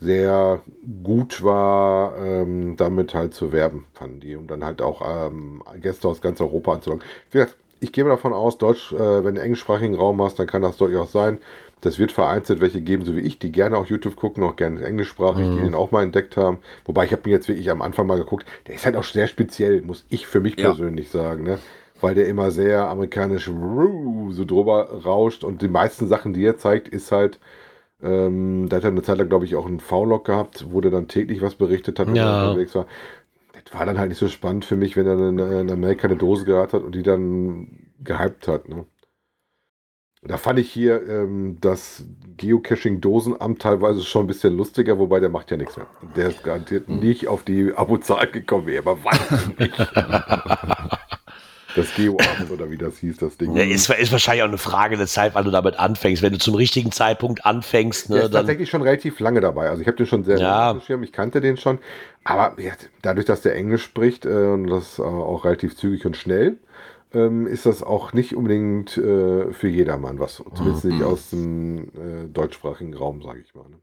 [0.00, 0.62] sehr
[1.04, 4.36] gut war, ähm, damit halt zu werben, fanden die.
[4.36, 7.04] Und dann halt auch ähm, Gäste aus ganz Europa anzulocken.
[7.80, 10.76] Ich gehe mal davon aus, Deutsch, äh, wenn du englischsprachigen Raum hast, dann kann das
[10.76, 11.38] durchaus sein.
[11.80, 14.84] Das wird vereinzelt welche geben, so wie ich, die gerne auch YouTube gucken, auch gerne
[14.84, 15.62] englischsprachig, die Mhm.
[15.62, 16.58] den auch mal entdeckt haben.
[16.84, 19.28] Wobei ich habe mir jetzt wirklich am Anfang mal geguckt, der ist halt auch sehr
[19.28, 20.76] speziell, muss ich für mich Ja.
[20.76, 21.60] persönlich sagen, ne?
[22.00, 26.88] Weil der immer sehr amerikanisch so drüber rauscht und die meisten Sachen, die er zeigt,
[26.88, 27.40] ist halt,
[28.02, 30.90] ähm, da hat er eine Zeit lang, glaube ich, auch einen V-Log gehabt, wo der
[30.92, 32.42] dann täglich was berichtet hat, wenn Ja.
[32.42, 32.86] er unterwegs war.
[33.64, 36.16] Das war dann halt nicht so spannend für mich, wenn er in, in Amerika eine
[36.16, 38.68] Dose gehabt hat und die dann gehypt hat.
[38.68, 38.86] Ne?
[40.22, 42.04] Da fand ich hier ähm, das
[42.36, 45.86] Geocaching-Dosenamt teilweise schon ein bisschen lustiger, wobei der macht ja nichts mehr.
[46.16, 49.78] Der ist garantiert nicht auf die Abozahl gekommen, wie aber weiß nicht.
[51.78, 53.54] Das Geo-Amt oder wie das hieß, das Ding.
[53.56, 56.22] Ja, ist, ist wahrscheinlich auch eine Frage der Zeit, wann du damit anfängst.
[56.22, 58.40] Wenn du zum richtigen Zeitpunkt anfängst, Der ne, ist dann.
[58.42, 59.68] tatsächlich schon relativ lange dabei.
[59.70, 60.68] Also ich habe den schon sehr Ja.
[60.68, 61.78] lange Schirm, ich kannte den schon.
[62.24, 66.16] Aber ja, dadurch, dass der Englisch spricht äh, und das äh, auch relativ zügig und
[66.16, 66.58] schnell,
[67.14, 70.42] ähm, ist das auch nicht unbedingt äh, für jedermann was.
[70.54, 73.62] Zumindest nicht aus dem äh, deutschsprachigen Raum, sage ich mal.
[73.68, 73.76] Ne?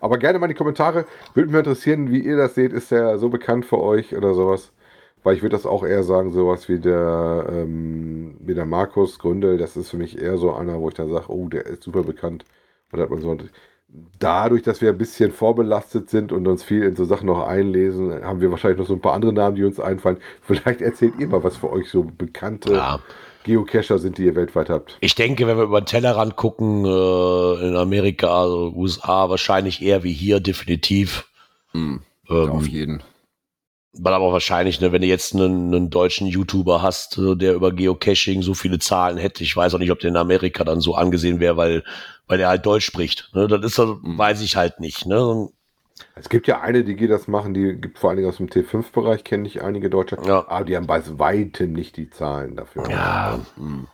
[0.00, 1.04] Aber gerne mal in die Kommentare.
[1.34, 2.72] Würde mich interessieren, wie ihr das seht.
[2.72, 4.72] Ist der so bekannt für euch oder sowas?
[5.22, 9.56] Weil ich würde das auch eher sagen, sowas wie der, ähm, wie der Markus Gründel,
[9.58, 12.02] das ist für mich eher so einer, wo ich dann sage, oh, der ist super
[12.02, 12.44] bekannt.
[12.90, 13.36] Und hat man so,
[14.18, 18.24] dadurch, dass wir ein bisschen vorbelastet sind und uns viel in so Sachen noch einlesen,
[18.24, 20.18] haben wir wahrscheinlich noch so ein paar andere Namen, die uns einfallen.
[20.40, 23.00] Vielleicht erzählt ihr mal, was für euch so bekannte Ja.
[23.44, 24.96] Geocacher sind, die ihr weltweit habt.
[25.00, 30.04] Ich denke, wenn wir über den Tellerrand gucken, äh, in Amerika, also USA, wahrscheinlich eher
[30.04, 31.28] wie hier, definitiv.
[31.72, 33.02] Hm, Ähm, ja, auf jeden.
[33.94, 38.40] Weil aber wahrscheinlich, ne, wenn du jetzt einen, einen deutschen YouTuber hast, der über Geocaching
[38.40, 41.40] so viele Zahlen hätte, ich weiß auch nicht, ob der in Amerika dann so angesehen
[41.40, 41.84] wäre, weil,
[42.26, 43.30] weil er halt Deutsch spricht.
[43.34, 43.48] Ne?
[43.48, 44.16] Das ist, Mhm.
[44.16, 45.04] weiß ich halt nicht.
[45.04, 45.48] Ne?
[46.14, 49.24] Es gibt ja eine, die das machen, die gibt vor allen Dingen aus dem T5-Bereich,
[49.24, 50.16] kenne ich einige Deutsche.
[50.24, 50.48] Ja.
[50.48, 52.88] Aber die haben bei weitem nicht die Zahlen dafür.
[52.90, 53.86] Ja, Hm.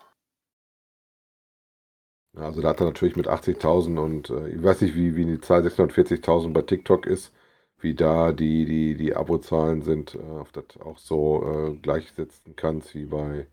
[2.36, 5.40] Also da hat er natürlich mit 80.000 und äh, ich weiß nicht, wie, wie die
[5.40, 7.32] Zahl 640.000 bei TikTok ist,
[7.80, 12.94] wie da die, die, die Abozahlen sind, äh, auf das auch so äh, gleichsetzen kannst
[12.94, 13.46] wie bei.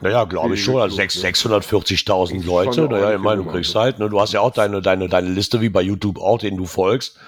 [0.00, 0.80] naja, glaube ich schon.
[0.80, 1.56] Also YouTube, sechs- ne?
[1.56, 2.82] 640.000 Ist Leute.
[2.88, 3.80] Naja, ich meine, du kriegst ne?
[3.80, 6.56] halt, ne, du hast ja auch deine, deine, deine Liste wie bei YouTube auch, denen
[6.56, 7.18] du folgst,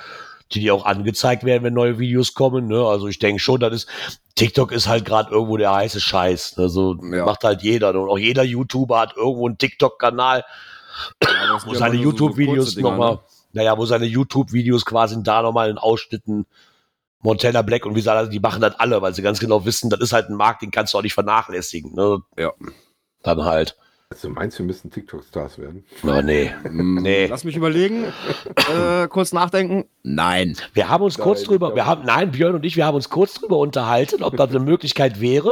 [0.52, 2.66] die dir auch angezeigt werden, wenn neue Videos kommen.
[2.68, 2.82] Ne?
[2.84, 3.88] Also ich denke schon, das ist,
[4.34, 6.56] TikTok ist halt gerade irgendwo der heiße Scheiß.
[6.56, 6.68] Ne?
[6.68, 7.24] So Ja.
[7.26, 7.90] macht halt jeder.
[7.90, 10.44] Und auch jeder YouTuber hat irgendwo einen TikTok-Kanal,
[11.22, 13.20] Ja, wo seine so- so YouTube-Videos kurze Dinger, nochmal, ne?
[13.52, 16.46] Naja, wo seine YouTube-Videos quasi da nochmal in Ausschnitten
[17.20, 19.90] Montana Black und wie sie alle, die machen das alle, weil sie ganz genau wissen,
[19.90, 21.94] das ist halt ein Markt, den kannst du auch nicht vernachlässigen.
[21.94, 22.18] Ne?
[22.38, 22.52] Ja.
[23.22, 23.76] Dann halt.
[24.10, 25.84] Also meinst du, wir müssen TikTok-Stars werden?
[26.02, 26.50] Na, nee.
[26.62, 27.26] Hm, Nee.
[27.26, 28.04] Lass mich überlegen.
[28.74, 29.84] äh, kurz nachdenken.
[30.02, 30.56] Nein.
[30.72, 32.94] Wir haben uns kurz Nein, drüber, ich wir haben, nein, Björn und ich, wir haben
[32.94, 35.50] uns kurz drüber unterhalten, ob das eine Möglichkeit wäre.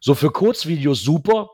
[0.00, 1.50] So für Kurzvideos super.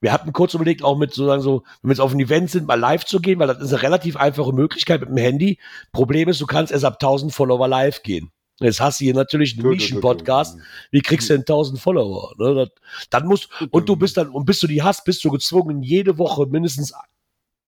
[0.00, 2.66] Wir hatten kurz überlegt, auch mit sozusagen so, wenn wir jetzt auf ein Event sind,
[2.66, 5.58] mal live zu gehen, weil das ist eine relativ einfache Möglichkeit mit dem Handy.
[5.92, 8.30] Problem ist, du kannst erst ab 1000 Follower live gehen.
[8.60, 10.58] Jetzt hast du hier natürlich einen Nischen-Podcast.
[10.90, 12.34] Wie kriegst du denn 1000 Follower?
[12.38, 12.54] Ne?
[12.54, 12.68] Das,
[13.10, 16.18] dann musst, und du bist dann, und bis du die hast, bist du gezwungen, jede
[16.18, 16.92] Woche mindestens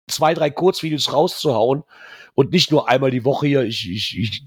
[0.09, 1.83] zwei, drei Kurzvideos rauszuhauen
[2.35, 4.45] und nicht nur einmal die Woche hier, ich, ich, ich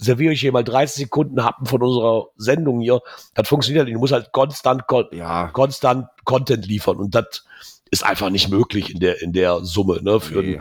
[0.00, 3.00] serviere euch hier mal 30 Sekunden Happen von unserer Sendung hier.
[3.34, 3.94] Das funktioniert nicht.
[3.94, 5.48] Du musst halt konstant, kon Ja.
[5.48, 7.44] konstant Content liefern und das
[7.90, 10.00] ist einfach nicht möglich in der, in der Summe.
[10.02, 10.20] Ne?
[10.20, 10.60] Für, Nee.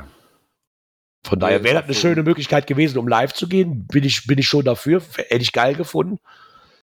[1.26, 3.86] Von daher Nee, wäre das eine schöne Möglichkeit gewesen, um live zu gehen.
[3.88, 5.02] Bin ich, bin ich schon dafür.
[5.16, 6.18] Hätte ich geil gefunden.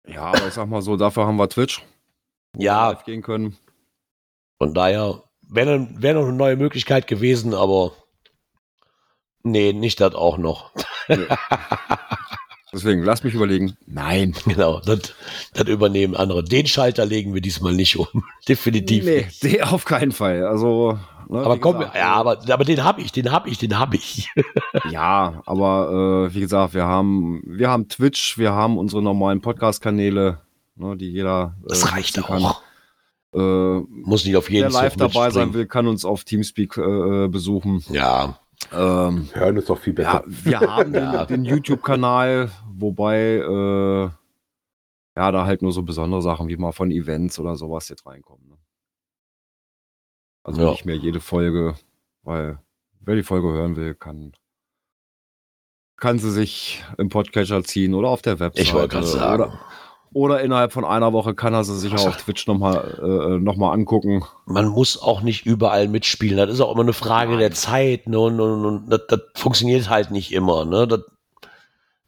[0.05, 1.81] Ja, aber ich sag mal so, dafür haben wir Twitch.
[2.53, 3.57] wir Ja, Live gehen können.
[4.57, 7.93] von daher wäre wär noch eine neue Möglichkeit gewesen, aber
[9.43, 10.71] nee, nicht das auch noch.
[12.75, 13.77] Deswegen, lass mich überlegen.
[13.87, 14.35] Nein.
[14.45, 15.13] Genau, das,
[15.53, 16.43] das übernehmen andere.
[16.43, 18.07] Den Schalter legen wir diesmal nicht um.
[18.49, 19.43] Definitiv Nee, nicht.
[19.43, 20.45] nee, auf keinen Fall.
[20.45, 23.79] Also, ne, Aber komm, gesagt, ja, aber, aber den habe ich, den habe ich, den
[23.79, 24.29] habe ich.
[24.91, 30.41] Ja, aber äh, wie gesagt, wir haben, wir haben Twitch, wir haben unsere normalen Podcast-Kanäle,
[30.75, 31.55] ne, die jeder.
[31.63, 32.61] äh, Das reicht auch.
[33.33, 37.27] Äh, Muss nicht auf jeden wer live dabei sein will, kann uns auf Teamspeak äh,
[37.29, 37.83] besuchen.
[37.89, 38.37] Ja,
[38.73, 40.23] Ähm, Hören ist doch viel ja, besser.
[40.27, 41.25] wir haben Ja.
[41.25, 44.09] den, den YouTube-Kanal, wobei äh,
[45.17, 48.47] ja da halt nur so besondere Sachen wie mal von Events oder sowas jetzt reinkommen.
[48.49, 48.57] Ne?
[50.43, 50.71] Also Ja.
[50.71, 51.75] nicht mehr jede Folge
[52.23, 52.59] Weil
[53.01, 54.33] wer die Folge hören will, kann,
[55.97, 58.65] kann sie sich im Podcatcher ziehen oder auf der Website.
[58.65, 59.43] Ich wollte gerade sagen.
[59.43, 59.59] Oder,
[60.15, 63.57] oder innerhalb von einer Woche kann er sie sich auch auf Twitch nochmal äh, noch
[63.57, 64.23] mal angucken.
[64.45, 66.37] Man muss auch nicht überall mitspielen.
[66.37, 68.07] Das ist auch immer eine Frage der Zeit.
[68.07, 68.17] Ne?
[68.19, 70.63] Und, und, und das, das funktioniert halt nicht immer.
[70.63, 70.87] Ne?
[70.87, 71.01] Das,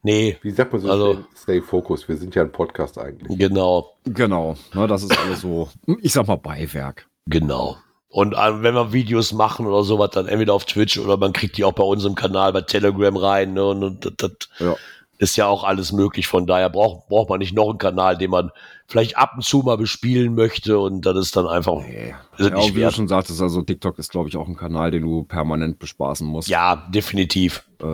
[0.03, 2.07] nee, Wie sagt man so Also- stay focused.
[2.07, 3.37] Wir sind ja ein Podcast eigentlich.
[3.37, 5.67] genau, Genau, ne, das ist alles so,
[6.01, 7.07] ich sag mal Beiwerk.
[7.25, 7.77] genau.
[8.09, 11.57] Und äh, wenn wir Videos machen oder sowas, dann entweder auf Twitch oder man kriegt
[11.57, 13.53] die auch bei unserem Kanal bei Telegram rein.
[13.53, 13.65] Ne?
[13.65, 14.75] Und, und das, das Ja.
[15.19, 16.27] Ist ja auch alles möglich.
[16.27, 18.51] Von daher braucht, braucht man nicht noch einen Kanal, den man
[18.87, 20.77] vielleicht ab und zu mal bespielen möchte.
[20.79, 22.13] Und das ist dann einfach Nee.
[22.37, 22.93] ist Ja, nicht wie du wert.
[22.93, 26.47] schon sagtest, also TikTok ist, glaube ich, auch ein Kanal, den du permanent bespaßen musst.
[26.49, 27.63] Ja, definitiv.
[27.81, 27.85] Äh,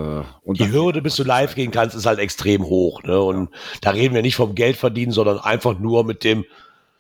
[0.43, 3.01] und Die Hürde, bis du live gehen kannst, ist halt extrem hoch.
[3.03, 3.21] Ne?
[3.21, 3.49] Und
[3.81, 6.43] da reden wir nicht vom Geld verdienen, sondern einfach nur mit dem,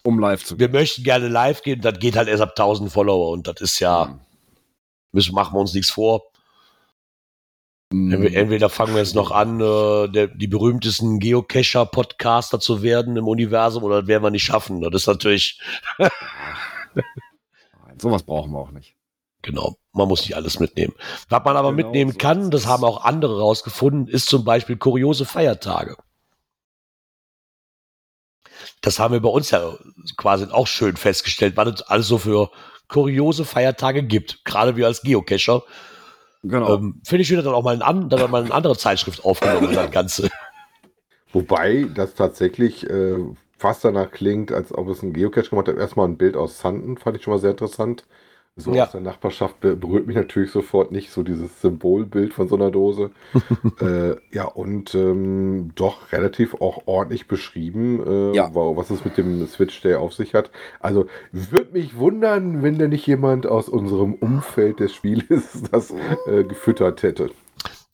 [0.03, 0.71] Um live zu gehen.
[0.71, 3.79] wir möchten gerne live gehen, das geht halt erst ab 1000 Follower und das ist
[3.79, 4.19] ja, Hm.
[5.11, 6.21] müssen, machen wir uns nichts vor.
[7.93, 8.25] Mhm.
[8.25, 13.83] Entweder, fangen wir jetzt noch an, äh, der, die berühmtesten Geocacher-Podcaster zu werden im Universum
[13.83, 14.81] oder das werden wir nicht schaffen.
[14.81, 15.61] Das ist natürlich,
[15.99, 16.09] Nein,
[17.99, 18.95] sowas brauchen wir auch nicht.
[19.43, 20.95] genau, man muss nicht alles mitnehmen.
[21.29, 25.25] Was man aber Genau mitnehmen kann, das haben auch andere rausgefunden, ist zum Beispiel kuriose
[25.25, 25.95] Feiertage.
[28.81, 29.77] Das haben wir bei uns ja
[30.17, 32.49] quasi auch schön festgestellt, was es alles so für
[32.87, 34.43] kuriose Feiertage gibt.
[34.45, 35.61] Gerade wir als Geocacher.
[36.43, 36.75] Genau.
[36.75, 39.73] Ähm, Finde ich schön, dass dann auch mal, ein, dann mal eine andere Zeitschrift aufgenommen
[39.73, 40.29] das Ganze.
[41.31, 43.17] Wobei das tatsächlich äh,
[43.57, 45.77] fast danach klingt, als ob es ein Geocache gemacht hat.
[45.77, 48.05] Erstmal ein Bild aus Sanden, fand ich schon mal sehr interessant.
[48.55, 48.83] So Ja.
[48.85, 52.69] aus der Nachbarschaft be- berührt mich natürlich sofort nicht, so dieses Symbolbild von so einer
[52.69, 53.09] Dose.
[53.81, 58.53] äh, ja, und ähm, doch relativ auch ordentlich beschrieben, äh, Ja.
[58.53, 60.51] wa- was es mit dem Switch Day auf sich hat.
[60.79, 65.91] Also würde mich wundern, wenn da nicht jemand aus unserem Umfeld des Spieles das
[66.27, 67.31] äh, gefüttert hätte.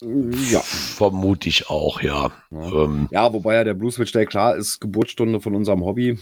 [0.02, 0.60] ja.
[0.60, 2.32] Vermute ich auch, ja.
[2.52, 2.84] Ja.
[2.84, 6.20] Ähm, ja, wobei ja der Blue Switch Day klar ist Geburtsstunde von unserem Hobby.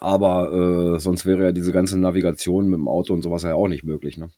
[0.00, 3.68] Aber äh, sonst wäre ja diese ganze Navigation mit dem Auto und sowas ja auch
[3.68, 4.18] nicht möglich.
[4.18, 4.30] Ne?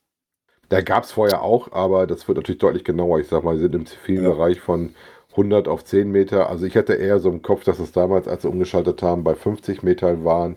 [0.68, 3.20] Da gab es vorher auch, aber das wird natürlich deutlich genauer.
[3.20, 4.30] Ich sag mal, wir sind im zivilen Ja.
[4.30, 4.94] Bereich von
[5.32, 6.48] 100 auf 10 Meter.
[6.48, 9.34] Also ich hatte eher so im Kopf, dass es damals, als sie umgeschaltet haben, bei
[9.34, 10.56] 50 Metern waren.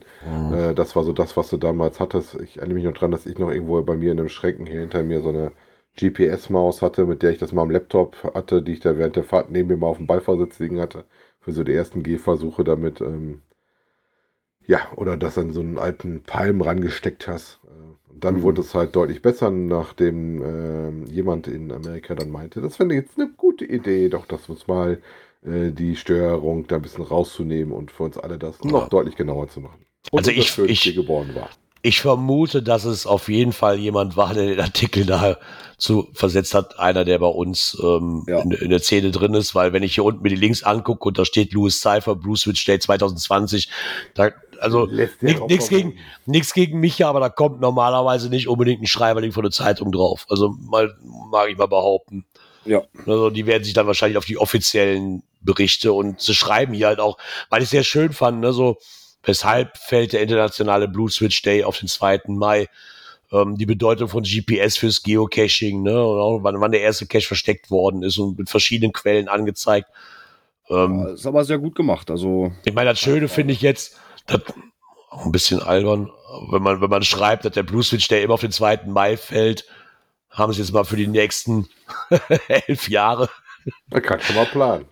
[0.50, 2.36] Äh, das war so das, was du damals hattest.
[2.41, 4.80] Ich erinnere mich noch dran, dass ich noch irgendwo bei mir in einem Schrecken hier
[4.82, 5.54] hinter mir so eine
[5.98, 9.24] GPS-Maus hatte, mit der ich das mal am Laptop hatte, die ich da während der
[9.24, 11.06] Fahrt neben mir mal auf dem Beifahrersitz liegen hatte.
[11.41, 13.02] Für so die ersten Gehversuche damit.
[13.02, 13.41] Ähm,
[14.67, 17.60] ja, oder das an so einen alten Palm rangesteckt hast.
[17.65, 18.41] Äh, Und dann Mhm.
[18.43, 23.01] wurde es halt deutlich besser, nachdem ähm, jemand in Amerika dann meinte, das fände ich
[23.01, 25.01] jetzt eine gute Idee, doch das uns mal
[25.45, 28.88] äh, die Steuerung da ein bisschen rauszunehmen und für uns alle das noch Ja.
[28.89, 29.86] deutlich genauer zu machen.
[30.12, 31.49] Und Also ich- Schönste ich- geboren war.
[31.88, 35.38] Ich vermute, dass es auf jeden Fall jemand war, der den Artikel da
[35.78, 36.80] zu versetzt hat.
[36.80, 38.39] Einer, der bei uns ähm, Ja.
[38.41, 41.08] in, in der Szene drin ist, weil wenn ich hier unten mir die Links angucke
[41.08, 43.69] und da steht Louis Cypher, Blue Switch Day 2020,
[44.15, 44.32] da,
[44.65, 44.88] also
[45.21, 49.51] mal gegen- nichts gegen mich, aber da kommt normalerweise nicht unbedingt ein Schreiberling von der
[49.51, 50.25] Zeitung drauf.
[50.30, 50.93] Also mal,
[51.32, 52.25] mag ich mal behaupten.
[52.65, 52.82] Ja.
[53.06, 56.99] Also die werden sich dann wahrscheinlich auf die offiziellen Berichte und sie schreiben hier halt
[56.99, 57.17] auch,
[57.49, 58.78] weil ich sehr schön fand, ne, so,
[59.23, 62.21] weshalb fällt der internationale Blue Switch Day auf den 2.
[62.28, 62.67] Mai?
[63.32, 67.25] Ähm, die Bedeutung von GPS fürs Geocaching, ne, und auch wann, wann der erste Cache
[67.25, 69.89] versteckt worden ist und mit verschiedenen Quellen angezeigt.
[70.69, 72.10] Ähm, Ja, ist aber sehr gut gemacht.
[72.12, 74.41] Also, ich meine, das Schöne finde ich jetzt, das,
[75.09, 76.11] auch ein bisschen albern,
[76.49, 78.81] wenn man, wenn man schreibt, dass der Blue Switch Day immer auf den 2.
[78.88, 79.65] Mai fällt,
[80.29, 81.69] haben sie jetzt mal für die nächsten
[82.47, 83.29] elf Jahre
[83.89, 84.85] Man kann schon mal planen.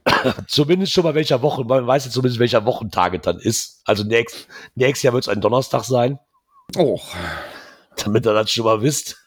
[0.47, 3.81] zumindest schon mal welcher Woche, man weiß jetzt zumindest welcher Wochentag dann ist.
[3.85, 6.19] Also nächst, nächstes Jahr wird es ein Donnerstag sein,
[6.77, 6.99] oh,
[8.03, 9.17] damit ihr das schon mal wisst.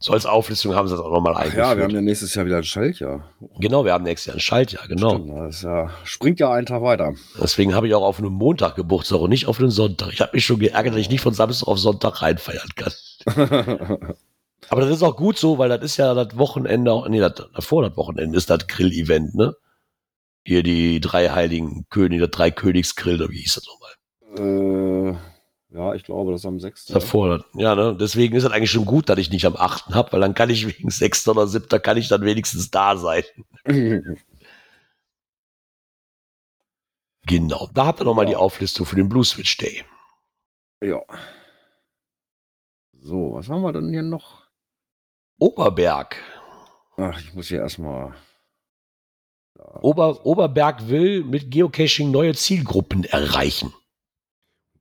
[0.00, 1.66] So als Auflistung haben sie das auch nochmal ach eingeführt.
[1.66, 3.30] ja, wir haben ja nächstes Jahr wieder ein Schaltjahr.
[3.58, 5.10] genau, wir haben nächstes Jahr ein Schaltjahr, genau.
[5.16, 7.14] Stimmt, das ja, springt ja einen Tag weiter.
[7.40, 10.12] Deswegen habe ich auch auf einem Montag Geburtstag und nicht auf einen Sonntag.
[10.12, 12.92] Ich habe mich schon geärgert, dass ich nicht von Samstag auf Sonntag reinfeiern kann.
[14.70, 17.34] Aber das ist auch gut so, weil das ist ja das Wochenende, auch- nee, das,
[17.54, 19.54] davor das Wochenende ist das Grill-Event, ne?
[20.44, 25.12] Hier die drei heiligen Könige, der drei Königsgrill, oder wie hieß das nochmal?
[25.12, 25.16] äh,
[25.70, 26.86] ja, ich glaube, das ist am 6.
[26.86, 27.96] Davor, ja, ne?
[27.98, 29.94] Deswegen ist es eigentlich schon gut, dass ich nicht am 8.
[29.94, 31.28] habe, weil dann kann ich wegen 6.
[31.28, 31.82] oder 7.
[31.82, 33.24] kann ich dann wenigstens da sein.
[37.26, 37.68] Genau.
[37.74, 38.30] Da habt ihr nochmal Ja.
[38.30, 39.84] die Auflistung für den Blue Switch Day.
[40.82, 41.00] ja.
[43.00, 44.42] So, was haben wir denn hier noch?
[45.38, 46.16] Oberberg.
[46.96, 48.14] Ach, ich muss hier erstmal.
[49.56, 49.82] Ja.
[49.82, 53.72] Ober, Oberberg will mit Geocaching neue Zielgruppen erreichen.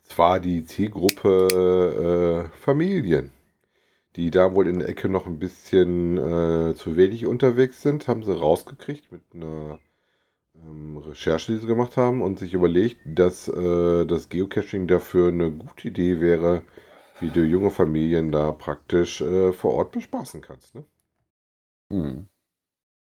[0.07, 3.31] Zwar die Zielgruppe äh, Familien.
[4.15, 8.23] die da wohl in der Ecke noch ein bisschen äh, zu wenig unterwegs sind, haben
[8.23, 9.79] sie rausgekriegt mit einer
[10.55, 15.51] ähm, Recherche, die sie gemacht haben und sich überlegt, dass äh, das Geocaching dafür eine
[15.51, 16.63] gute Idee wäre,
[17.19, 20.75] wie du junge Familien da praktisch äh, vor Ort bespaßen kannst.
[20.75, 20.85] Ne?
[21.91, 22.27] Hm.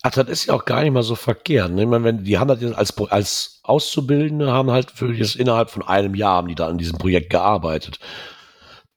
[0.02, 1.72] Ach, das ist ja auch gar nicht mal so verkehrt.
[1.72, 1.82] Ne?
[1.82, 5.70] Ich meine, wenn, die haben das jetzt als, als Auszubildende, haben halt für das innerhalb
[5.70, 7.98] von einem Jahr haben die da an diesem Projekt gearbeitet.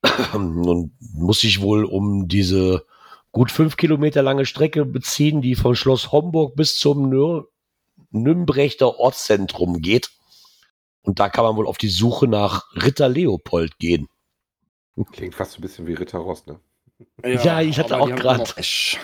[0.33, 2.85] Und muss sich wohl um diese
[3.31, 7.49] gut fünf Kilometer lange Strecke beziehen, die von Schloss Homburg bis zum Nür
[8.11, 10.11] Nümbrechter Ortszentrum geht.
[11.01, 14.07] Und da kann man wohl auf die Suche nach Ritter Leopold gehen.
[15.11, 16.59] Klingt fast ein bisschen wie Ritter Ross, ne?
[17.25, 18.99] Ja, ich hatte auch die haben grad- noch Cash.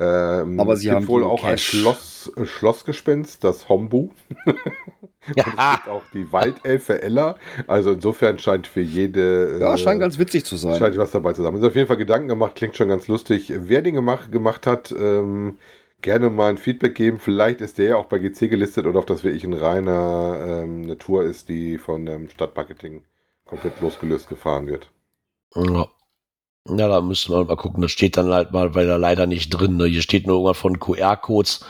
[0.00, 1.60] Ähm, Aber es sie gibt haben wohl auch ein Geocache.
[1.60, 4.10] Schloss, äh, Schlossgespenst, das Hombu.
[5.46, 7.36] Und es Ja, gibt auch die Waldelfe Ella.
[7.66, 9.20] Also insofern scheint für jede.
[9.58, 10.78] Ja, äh, scheint ganz witzig zu sein.
[10.78, 11.54] Scheint was dabei zu sein.
[11.54, 13.52] Ist auf jeden Fall Gedanken gemacht, klingt schon ganz lustig.
[13.54, 15.58] Wer den gemacht, gemacht hat, ähm,
[16.02, 17.18] gerne mal ein Feedback geben.
[17.18, 20.82] Vielleicht ist der ja auch bei GC gelistet oder ob das wirklich ein reiner ähm,
[20.84, 23.04] eine Tour ist, die von dem Stadtmarketing
[23.46, 24.90] komplett losgelöst gefahren wird.
[25.54, 25.90] Ja.
[26.68, 27.80] Ja, da müssen wir mal gucken.
[27.82, 29.76] Das steht dann halt mal, weil da leider nicht drin.
[29.76, 29.86] Ne?
[29.86, 31.64] Hier steht nur irgendwas von QR-Codes,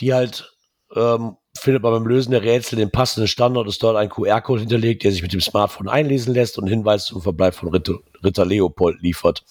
[0.00, 0.50] die halt
[0.96, 5.04] ähm, findet man beim Lösen der Rätsel den passenden Standort, ist dort ein QR-Code hinterlegt,
[5.04, 9.00] der sich mit dem Smartphone einlesen lässt und Hinweis zum Verbleib von Ritter, Ritter Leopold
[9.02, 9.44] liefert.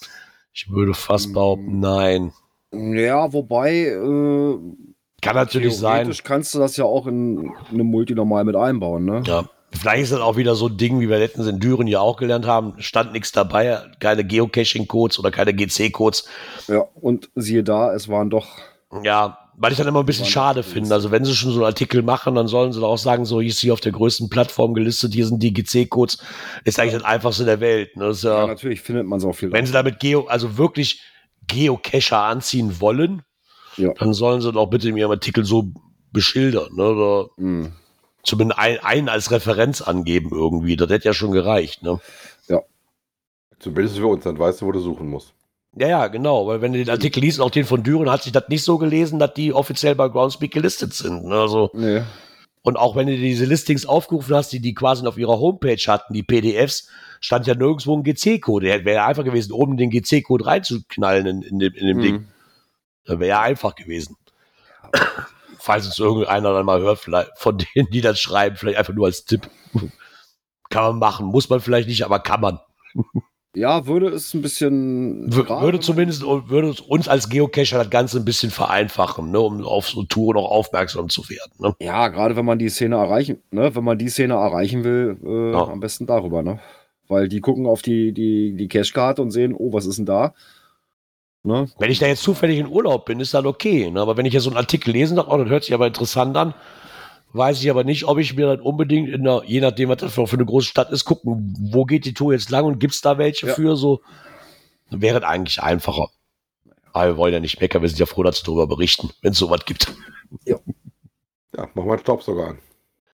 [0.52, 1.32] Ich würde fast Mm.
[1.32, 2.32] behaupten, nein.
[2.72, 4.58] Ja, wobei, äh,
[5.22, 6.02] Kann natürlich sein.
[6.02, 9.22] theoretisch kannst du das ja auch in eine Multi normal mit einbauen, ne?
[9.26, 9.44] Ja.
[9.78, 12.16] Vielleicht ist das auch wieder so ein Ding, wie wir letztens in Düren ja auch
[12.16, 12.74] gelernt haben.
[12.78, 16.26] Stand nichts dabei, keine Geocaching-Codes oder keine GC-Codes.
[16.68, 18.46] Ja, und siehe da, es waren doch.
[19.02, 20.94] Ja, weil ich dann immer ein bisschen schade finde.
[20.94, 23.40] Also wenn sie schon so einen Artikel machen, dann sollen sie doch auch sagen, so
[23.40, 26.18] hier ist hier auf der größten Plattform gelistet, hier sind die GC-Codes.
[26.64, 27.96] Ist eigentlich das einfachste der Welt.
[27.96, 28.08] Ne?
[28.08, 29.52] Ist Ja, ja, natürlich findet man so viel.
[29.52, 31.00] wenn sie damit Geo, also wirklich
[31.46, 33.22] Geocacher anziehen wollen,
[33.76, 33.92] Ja.
[33.98, 35.72] dann sollen sie doch bitte in ihrem Artikel so
[36.12, 36.68] beschildern.
[36.74, 36.84] Ne?
[36.88, 37.72] Oder Hm.
[38.24, 40.76] Zumindest ein, einen als Referenz angeben irgendwie.
[40.76, 41.82] Das hätte ja schon gereicht.
[41.82, 42.00] Ne?
[43.64, 45.32] Zumindest für uns, dann weißt du, wo du suchen musst.
[45.74, 46.46] Ja, ja, genau.
[46.46, 48.76] Weil wenn du den Artikel liest, auch den von Düren, hat sich das nicht so
[48.76, 51.24] gelesen, dass die offiziell bei Groundspeak gelistet sind.
[51.24, 51.34] Ne?
[51.34, 52.02] Also Nee.
[52.60, 56.14] Und auch wenn du diese Listings aufgerufen hast, die die quasi auf ihrer Homepage hatten,
[56.14, 56.88] die PDFs,
[57.20, 58.66] stand ja nirgendwo ein GC-Code.
[58.66, 62.14] Der wäre ja einfach gewesen, oben den GC-Code reinzuknallen in, in dem, in dem Ding.
[62.16, 62.28] Hm.
[63.04, 64.16] Das wäre ja einfach gewesen.
[65.64, 69.06] Falls es irgendeiner dann mal hört, vielleicht von denen, die das schreiben, vielleicht einfach nur
[69.06, 69.48] als Tipp.
[70.68, 72.58] Kann man machen, muss man vielleicht nicht, aber kann man.
[73.54, 75.30] Ja, würde es ein bisschen.
[75.30, 79.64] Gerade würde zumindest würde es uns als Geocacher das Ganze ein bisschen vereinfachen, ne, um
[79.64, 81.52] auf so Touren auch aufmerksam zu werden.
[81.58, 81.74] Ne?
[81.80, 85.52] Ja, gerade wenn man die Szene erreichen, ne, wenn man die Szene erreichen will, äh,
[85.52, 85.64] Ja.
[85.68, 86.60] am besten darüber, ne?
[87.08, 90.34] Weil die gucken auf die, die, die Cashkarte und sehen, oh, was ist denn da?
[91.44, 91.68] Ne?
[91.78, 93.90] Wenn ich da jetzt zufällig in Urlaub bin, ist das okay.
[93.90, 94.00] Ne?
[94.00, 96.34] Aber wenn ich jetzt so einen Artikel lesen darf, oh, das hört sich aber interessant
[96.38, 96.54] an,
[97.34, 100.14] weiß ich aber nicht, ob ich mir dann unbedingt in der, je nachdem, was das
[100.14, 103.02] für eine große Stadt ist, gucken, wo geht die Tour jetzt lang und gibt es
[103.02, 103.54] da welche Ja.
[103.54, 104.00] für so,
[104.90, 106.08] dann wäre es eigentlich einfacher.
[106.94, 109.32] Aber wir wollen ja nicht meckern, wir sind ja froh, dass wir darüber berichten, wenn
[109.32, 109.92] es sowas gibt.
[110.46, 110.58] Ja,
[111.74, 112.58] mach mal einen Staubsauger an.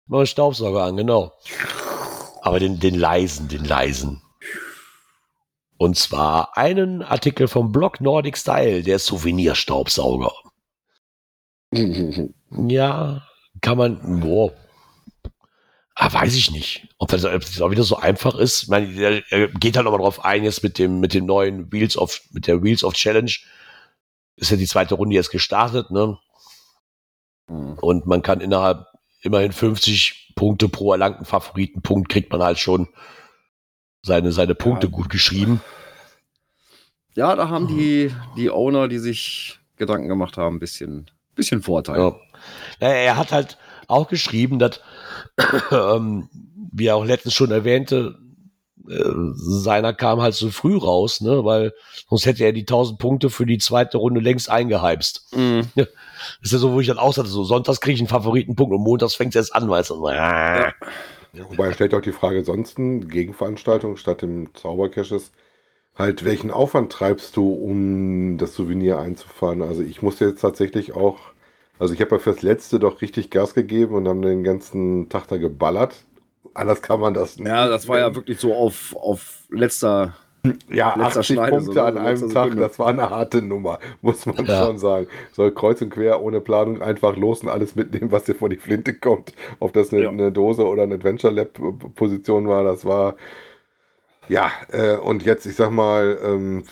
[0.07, 1.33] Mal einen Staubsauger an, genau.
[2.41, 4.23] Aber den, den leisen, den leisen.
[5.77, 10.33] Und zwar einen Artikel vom Blog Nordic Style, der Souvenirstaubsauger.
[12.69, 13.27] Ja,
[13.63, 14.53] kann man, boah.
[15.97, 16.89] Ah, weiß ich nicht.
[16.99, 18.65] Ob das, ob das auch wieder so einfach ist.
[18.65, 21.73] Ich meine, er, er geht halt nochmal drauf ein, jetzt mit dem, mit dem neuen
[21.73, 23.33] Wheels of, mit der Wheels of Challenge.
[24.37, 26.19] Ist ja die zweite Runde jetzt gestartet, ne?
[27.49, 27.79] Hm.
[27.81, 28.87] Und man kann innerhalb
[29.23, 32.89] immerhin 50 Punkte pro erlangten Favoritenpunkt kriegt man halt schon
[34.05, 35.61] seine, seine Punkte gut geschrieben.
[37.15, 41.99] ja, da haben die, die Owner, die sich Gedanken gemacht haben, ein bisschen, bisschen Vorteil.
[41.99, 42.17] Ja.
[42.79, 44.81] Er hat halt auch geschrieben, dass,
[45.73, 46.29] ähm,
[46.73, 48.19] wie er auch letztens schon erwähnte,
[48.89, 51.73] äh, seiner kam halt so früh raus, ne, weil
[52.09, 55.35] sonst hätte er die 1000 Punkte für die zweite Runde längst eingeheimst.
[55.35, 55.63] Mhm.
[55.75, 55.87] Das
[56.43, 58.83] ist ja so, wo ich dann auch sagte, so sonntags kriege ich einen Favoritenpunkt und
[58.83, 60.73] montags fängt es erst an, weil es dann, äh, Ja,
[61.49, 65.33] wobei er stellt auch die Frage, ansonsten Gegenveranstaltung statt dem Zaubercaches,
[65.95, 69.63] halt welchen Aufwand treibst du, um das Souvenir einzufahren?
[69.63, 71.19] Also ich musste jetzt tatsächlich auch,
[71.79, 75.29] also ich habe ja fürs Letzte doch richtig Gas gegeben und haben den ganzen Tag
[75.29, 76.05] da geballert.
[76.55, 77.49] Anders kann man das nicht.
[77.49, 80.15] Ja, das war ja wirklich so auf, auf letzter.
[80.69, 82.01] Ja, letzter 80 Schneide, Punkte so, an ne?
[82.01, 82.57] einem Tag, Sekunde.
[82.57, 84.55] das war eine harte Nummer, muss man Ja.
[84.59, 85.07] schon sagen.
[85.33, 88.57] Soll kreuz und quer, ohne Planung, einfach los und alles mitnehmen, was dir vor die
[88.59, 89.33] Flinte kommt.
[89.59, 90.11] Ob das eine, Ja.
[90.11, 91.59] eine Dose oder eine Adventure Lab
[91.95, 93.17] Position war, das war
[94.29, 96.65] Ja, äh, und jetzt, ich sag mal, ähm,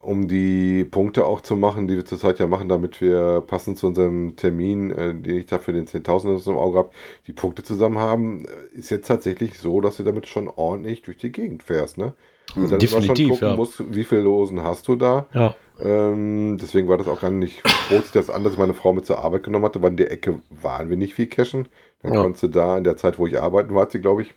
[0.00, 3.88] um die Punkte auch zu machen, die wir zurzeit ja machen, damit wir passend zu
[3.88, 6.90] unserem Termin, äh, den ich da für den 10.000 so im Auge habe,
[7.26, 11.18] die Punkte zusammen haben, äh, ist jetzt tatsächlich so, dass du damit schon ordentlich durch
[11.18, 12.14] die Gegend fährst, ne?
[12.54, 13.56] Und dann Definitiv, gucken ja.
[13.56, 15.26] musst, wie viele Losen hast du da.
[15.34, 15.54] Ja.
[15.80, 18.92] Ähm, deswegen war das auch gar nicht, bot sich das an, dass ich meine Frau
[18.92, 21.68] mit zur Arbeit genommen hatte, weil in der Ecke waren wir nicht viel cashen.
[22.02, 22.22] Dann Ja.
[22.22, 24.34] konntest du da in der Zeit, wo ich arbeiten war, hat sie, glaube ich,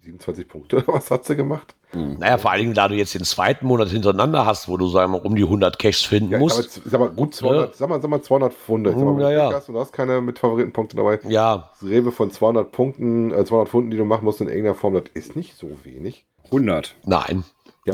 [0.00, 1.74] 27 Punkte oder was hat sie gemacht?
[1.92, 5.12] Naja, vor allen Dingen, da du jetzt den zweiten Monat hinterenander hast, wo du, sagen
[5.12, 6.78] wir mal, um die 100 Caches finden Ja, musst.
[6.80, 8.90] aber sag mal, gut 200, sag mal, sag mal 200 Pfunde.
[8.90, 9.52] Sag mal, Ja, ja.
[9.52, 11.20] Hast und du hast keine mit Favoritenpunkten dabei.
[11.28, 14.74] ja, Das Rewe von 200 Punkten, äh, 200 Pfunden, die du machen musst in irgendeiner
[14.74, 16.26] Form, das ist nicht so wenig.
[16.46, 16.94] 100.
[17.04, 17.44] nein.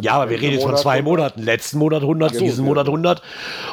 [0.03, 1.43] Ja, aber wir reden jetzt von zwei Monaten.
[1.43, 2.69] Letzten Monat 100, Ja, so, diesen ja.
[2.69, 3.23] Monat 100.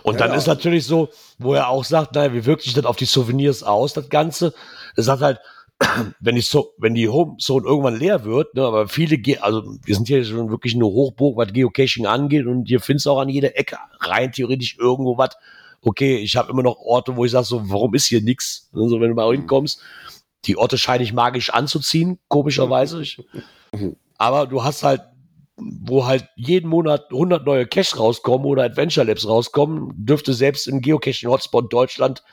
[0.02, 0.38] Und Ja, dann ja.
[0.38, 3.62] ist natürlich so, wo er auch sagt, naja, wie wirkt sich das auf die Souvenirs
[3.62, 4.54] aus, das Ganze?
[4.96, 5.40] Er sagt halt,
[6.20, 9.64] wenn die, so wenn die Home Zone irgendwann leer wird, ne, aber viele, Ge also
[9.84, 13.20] wir sind hier schon wirklich eine Hochburg, was Geocaching angeht und hier findest du auch
[13.20, 15.38] an jeder Ecke rein theoretisch irgendwo was.
[15.82, 18.72] Okay, ich habe immer noch Orte, wo ich sage so, warum ist hier nix?
[18.74, 19.80] Also wenn du mal hinkommst,
[20.46, 23.02] die Orte scheine ich magisch anzuziehen, komischerweise.
[23.02, 23.24] Ich,
[24.18, 25.02] aber du hast halt,
[25.58, 30.82] wo halt jeden Monat 100 neue Caches rauskommen oder Adventure Labs rauskommen, dürfte selbst im
[30.82, 32.24] Geocaching-Hotspot Deutschland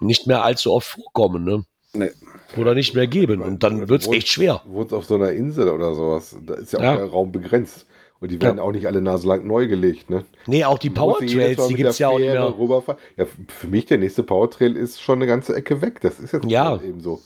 [0.00, 1.64] nicht mehr allzu oft vorkommen, ne?
[1.92, 2.10] Nee.
[2.56, 3.40] Oder nicht mehr geben.
[3.42, 4.62] Und dann wird's echt schwer.
[4.66, 6.36] Wohnst auf so einer Insel oder sowas.
[6.44, 6.96] Da ist ja auch Ja.
[6.96, 7.86] der Raum begrenzt.
[8.20, 10.24] Und die werden auch nicht alle naselang neu gelegt, ne?
[10.46, 12.58] Nee, auch die Mal Powertrails, die gibt's der ja auch nicht mehr.
[12.58, 12.98] rüberfahren.
[13.16, 16.00] Ja, für mich der nächste Powertrail ist schon eine ganze Ecke weg.
[16.00, 16.76] Das ist jetzt Ja.
[16.82, 17.20] eben so.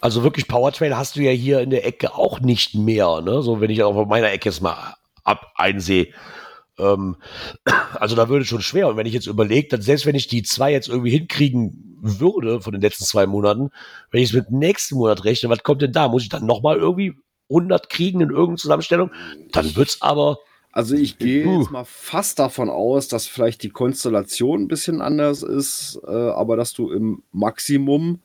[0.00, 3.42] Also wirklich Powertrail hast du ja hier in der Ecke auch nicht mehr, ne?
[3.42, 4.94] So, wenn ich auch auf meiner Ecke jetzt mal
[5.24, 6.08] ab einsehe.
[6.78, 7.16] Ähm,
[7.94, 8.88] also da würde es schon schwer.
[8.88, 12.60] Und wenn ich jetzt überlege, dann selbst wenn ich die zwei jetzt irgendwie hinkriegen würde
[12.60, 13.70] von den letzten zwei Monaten,
[14.10, 16.08] wenn ich es mit dem nächsten Monat rechne, was kommt denn da?
[16.08, 17.14] Muss ich dann nochmal irgendwie
[17.50, 19.10] 100 kriegen in irgendeiner Zusammenstellung?
[19.52, 20.38] Dann wird's aber,
[20.70, 25.42] Also ich gehe jetzt mal fast davon aus, dass vielleicht die Konstellation ein bisschen anders
[25.42, 28.20] ist, äh, aber dass du im Maximum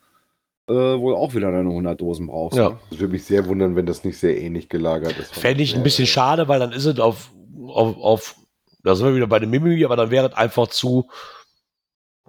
[0.68, 2.58] äh, wohl auch wieder deine 100 Dosen brauchst.
[2.58, 2.70] Ja.
[2.70, 2.80] Ne?
[2.90, 5.34] Das würde mich sehr wundern, wenn das nicht sehr ähnlich gelagert ist.
[5.36, 7.32] fände ich ein bisschen schade, weil dann ist es auf,
[7.68, 8.36] auf, auf
[8.84, 11.10] da sind wir wieder bei dem Mimimi, aber dann wäre es einfach zu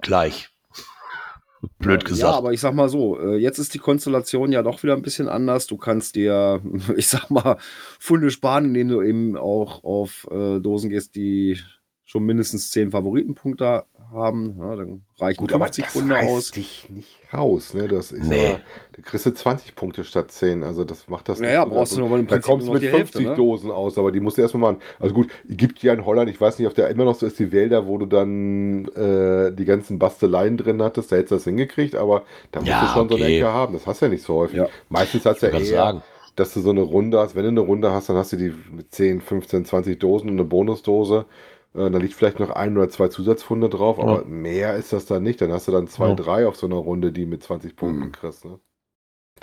[0.01, 0.49] gleich.
[1.79, 2.33] Blöd gesagt.
[2.33, 5.03] Ja, aber ich sag mal so, äh, jetzt ist die Konstellation ja doch wieder ein
[5.03, 5.67] bisschen anders.
[5.67, 6.61] Du kannst dir,
[6.97, 7.57] ich sag mal,
[7.99, 11.61] Funde sparen, indem du eben auch auf äh, Dosen gehst, die
[12.05, 13.85] schon mindestens 10 Favoritenpunkte
[14.15, 14.57] haben.
[14.59, 16.51] Ja, dann reichen Gut, aber 50 das Funde reißt aus.
[16.53, 17.89] dich nicht raus, ne?
[17.89, 18.47] Das ist Nee.
[18.47, 18.61] aber,
[18.93, 21.71] da kriegst du 20 Punkte statt 10, also das macht das Naja, so.
[21.71, 23.35] brauchst du aber im Prinzip kommst du mit die 50 Hälfte, ne?
[23.35, 24.83] Dosen aus, aber die musst du erstmal machen.
[25.01, 27.39] Also gut, gibt ja in Holland, ich weiß nicht, ob der immer noch so ist,
[27.39, 31.45] die Wälder, wo du dann äh, die ganzen Basteleien drin hattest, da hättest du das
[31.45, 33.37] hingekriegt, aber da musst Ja, du schon so eine okay.
[33.39, 33.73] Ecke haben.
[33.75, 34.57] Das hast du ja nicht so häufig.
[34.59, 34.69] Ja.
[34.89, 36.03] Meistens hast du ja eher, sagen.
[36.37, 37.35] dass du so eine Runde hast.
[37.37, 40.37] Wenn du eine Runde hast, dann hast du die mit 10, 15, 20 Dosen und
[40.37, 41.27] eine Bonusdose.
[41.75, 44.25] Äh, Da liegt vielleicht noch ein oder zwei Zusatzfunde drauf, aber Ja.
[44.29, 45.41] mehr ist das dann nicht.
[45.41, 46.15] Dann hast du dann zwei, Ja.
[46.15, 48.13] drei auf so einer Runde, die mit 20 Punkten Mhm.
[48.13, 48.45] kriegst.
[48.45, 48.61] Ne?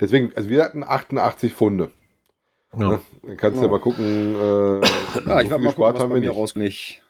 [0.00, 1.90] Deswegen, also wir hatten 88 Funde.
[2.76, 2.88] Ja.
[2.92, 3.00] Ne?
[3.22, 3.70] Dann kannst du Ja.
[3.70, 4.34] mal gucken.
[4.34, 4.38] Äh,
[4.80, 6.30] Ja, so ich viel werde mal gucken, haben wir nicht.
[6.30, 7.02] raus nicht.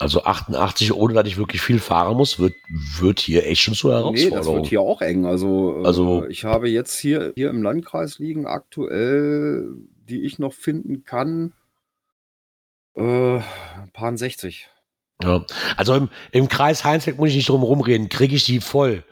[0.00, 2.54] Also 88, ohne dass ich wirklich viel fahren muss, wird,
[3.00, 4.36] wird hier echt schon zur Nee, Herausforderung.
[4.38, 5.26] das wird hier auch eng.
[5.26, 9.74] Also, äh, Also- ich habe jetzt hier, hier im Landkreis liegen aktuell,
[10.08, 11.52] die ich noch finden kann,
[12.98, 13.40] äh,
[13.92, 14.68] paar 60.
[15.22, 15.44] Ja.
[15.76, 19.04] Also im, im Kreis Heinsberg muss ich nicht drum rumreden, kriege ich die voll.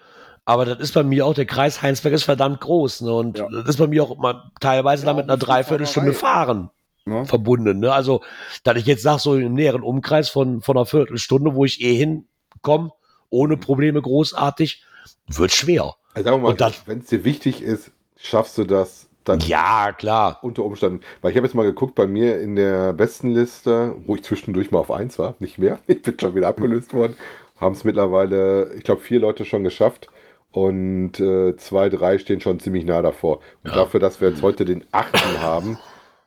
[0.44, 3.00] Aber das ist bei mir auch, der Kreis Heinsberg ist verdammt groß.
[3.02, 3.12] Ne?
[3.12, 3.48] Und Ja.
[3.50, 6.70] das ist bei mir auch mal teilweise Ja, damit einer eine Dreiviertelstunde fahren
[7.08, 7.24] Ne?
[7.24, 7.78] verbunden.
[7.80, 7.92] Ne?
[7.92, 8.22] Also,
[8.64, 11.94] dass ich jetzt sage, so im näheren Umkreis von, von einer Viertelstunde, wo ich eh
[11.94, 12.90] hinkomme,
[13.30, 14.82] ohne Probleme großartig,
[15.28, 15.94] wird schwer.
[16.14, 19.40] Also sagen wir Und mal, das- wenn es dir wichtig ist, schaffst du das dann
[19.40, 20.38] Ja, klar.
[20.42, 21.00] unter Umständen.
[21.20, 24.70] Weil ich habe jetzt mal geguckt, bei mir in der besten Liste, wo ich zwischendurch
[24.70, 27.16] mal auf 1 war, nicht mehr, ich bin schon wieder abgelöst worden,
[27.60, 30.08] haben es mittlerweile, ich glaube, vier Leute schon geschafft.
[30.52, 33.40] Und äh, zwei, drei stehen schon ziemlich nah davor.
[33.62, 33.76] Und Ja.
[33.76, 35.78] dafür, dass wir jetzt heute den achten haben,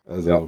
[0.06, 0.48] also Ja.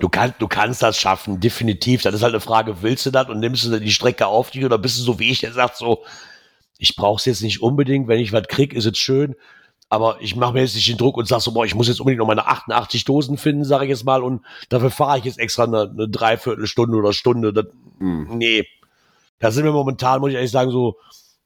[0.00, 2.02] Du, kannst, du kannst das schaffen, definitiv.
[2.02, 4.64] Das ist halt eine Frage, willst du das und nimmst du die Strecke auf dich
[4.64, 6.02] oder bist du so wie ich, der sagt so,
[6.78, 9.36] ich brauche es jetzt nicht unbedingt, wenn ich was krieg, ist es schön,
[9.90, 12.00] aber ich mache mir jetzt nicht den Druck und sag so, boah, ich muss jetzt
[12.00, 15.38] unbedingt noch meine 88 Dosen finden, sage ich jetzt mal, und dafür fahre ich jetzt
[15.38, 17.52] extra eine, eine Dreiviertelstunde oder Stunde.
[17.52, 17.66] Das,
[17.98, 18.36] Hm.
[18.38, 18.64] nee,
[19.40, 20.96] da sind mir momentan, muss ich ehrlich sagen, so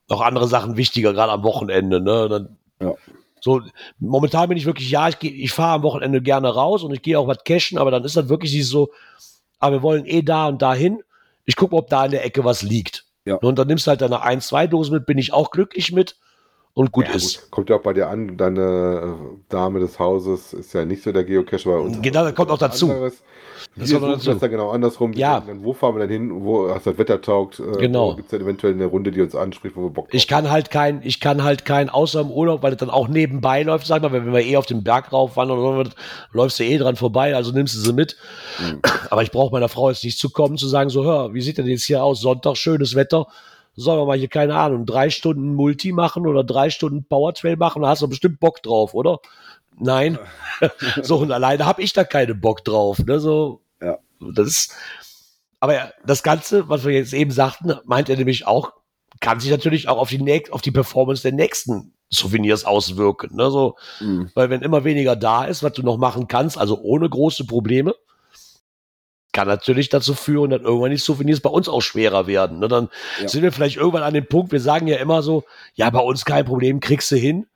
[0.09, 2.01] noch andere Sachen wichtiger, gerade am Wochenende.
[2.01, 2.29] Ne?
[2.29, 2.95] Dann, Ja.
[3.41, 3.61] So,
[3.99, 7.03] momentan bin ich wirklich, ja, ich, geh- ich fahre am Wochenende gerne raus und ich
[7.03, 8.91] gehe auch was cashen, aber dann ist das wirklich dieses so,
[9.59, 11.03] aber wir wollen eh da und dahin.
[11.45, 13.05] Ich gucke, ob da in der Ecke was liegt.
[13.25, 13.37] Ja.
[13.37, 16.17] Und dann nimmst du halt deine ein, zwei Dosen mit, bin ich auch glücklich mit.
[16.75, 17.43] Und gut Ja, ist.
[17.43, 17.51] gut.
[17.51, 21.13] Kommt ja auch bei dir an, deine äh, Dame des Hauses ist ja nicht so
[21.13, 22.01] der Geocacher bei uns.
[22.01, 22.91] Genau, das kommt auch dazu.
[22.91, 23.23] Anderes.
[23.77, 24.31] Das Wir kommt dazu.
[24.31, 25.13] das dann genau andersrum.
[25.13, 25.41] Ja.
[25.41, 26.45] Dann, wo fahren wir denn hin?
[26.45, 27.61] Wo hast das Wetter taugt?
[27.61, 28.17] Äh, Genau.
[28.17, 30.51] Gibt es dann eventuell eine Runde, die uns anspricht, wo wir Bock Ich drauf kann
[30.51, 33.87] halt kein, ich kann halt kein, außer im Urlaub, weil das dann auch nebenbei läuft,
[33.87, 35.91] sag mal, wenn wir eh auf den Berg rauf wandern oder
[36.33, 38.17] läufst du eh dran vorbei, also nimmst du sie mit.
[38.59, 38.81] Mhm.
[39.11, 41.59] Aber ich brauche meiner Frau jetzt nicht zu kommen, zu sagen, so, hör, wie sieht
[41.59, 42.21] denn jetzt hier aus?
[42.21, 43.27] Sonntag, schönes Wetter.
[43.75, 47.83] Sollen wir mal hier, keine Ahnung, drei Stunden Multi machen oder drei Stunden Powertrail machen?
[47.83, 49.19] Da hast du bestimmt Bock drauf, oder?
[49.79, 50.19] Nein.
[51.03, 52.99] so, und alleine habe ich da keinen Bock drauf.
[52.99, 53.19] Ne?
[53.21, 53.99] So, Ja.
[54.21, 54.75] Das ist,
[55.61, 58.73] aber ja, das Ganze, was wir jetzt eben sagten, meint er nämlich auch,
[59.21, 63.35] kann sich natürlich auch auf die, näch- auf die Performance der nächsten Souvenirs auswirken.
[63.37, 63.51] Ne?
[63.51, 64.31] So, Mhm.
[64.35, 67.95] weil wenn immer weniger da ist, was du noch machen kannst, also ohne große Probleme,
[69.33, 72.59] kann natürlich dazu führen, dass irgendwann die Souvenirs bei uns auch schwerer werden.
[72.59, 72.69] Ne?
[72.69, 72.89] Dann
[73.21, 73.29] Ja.
[73.29, 76.25] sind wir vielleicht irgendwann an dem Punkt, wir sagen ja immer so, ja, bei uns
[76.25, 77.47] kein Problem, kriegst du hin.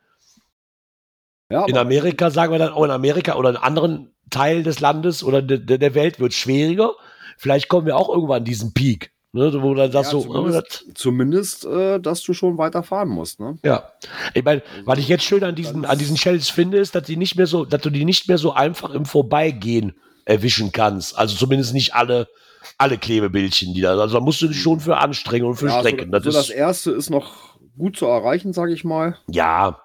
[1.51, 5.23] Ja, In Amerika sagen wir dann, oh, in Amerika oder in anderen Teilen des Landes
[5.23, 6.93] oder de, de, der Welt wird schwieriger.
[7.39, 9.53] Vielleicht kommen wir auch irgendwann an diesen Peak, ne?
[9.63, 13.09] wo dann sagst Ja, so, oh, das, zumindest, zumindest äh, dass du schon weiter fahren
[13.11, 13.39] musst.
[13.39, 13.59] Ne?
[13.65, 13.93] Ja.
[14.35, 17.05] Ich meine, Also, was ich jetzt schön an diesen, an diesen Shells finde, ist, dass
[17.05, 19.95] die nicht mehr so, dass du die nicht mehr so einfach im Vorbeigehen
[20.27, 21.17] erwischen kannst.
[21.19, 22.29] Also zumindest nicht alle,
[22.77, 23.97] alle Klebebildchen, die da.
[23.99, 26.07] Also da musst du dich schon für anstrengen und für Ja, strecken.
[26.07, 29.17] so, das so das erste ist noch gut zu erreichen, sage ich mal.
[29.29, 29.81] ja.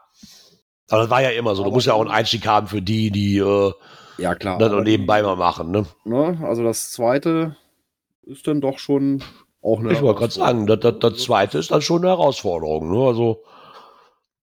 [0.89, 1.61] Aber das war ja immer so.
[1.63, 3.71] Du Aber musst ja auch einen Einstieg haben für die, die äh,
[4.17, 4.57] Ja, klar.
[4.57, 5.71] dann nebenbei mal machen.
[5.71, 5.85] Ne?
[6.03, 6.37] Ne?
[6.43, 7.55] Also das zweite
[8.23, 9.23] ist dann doch schon
[9.61, 9.93] auch eine.
[9.93, 12.91] Ich wollte gerade sagen, das, das, das zweite ist dann schon eine Herausforderung.
[12.91, 13.07] Ne?
[13.07, 13.41] Also,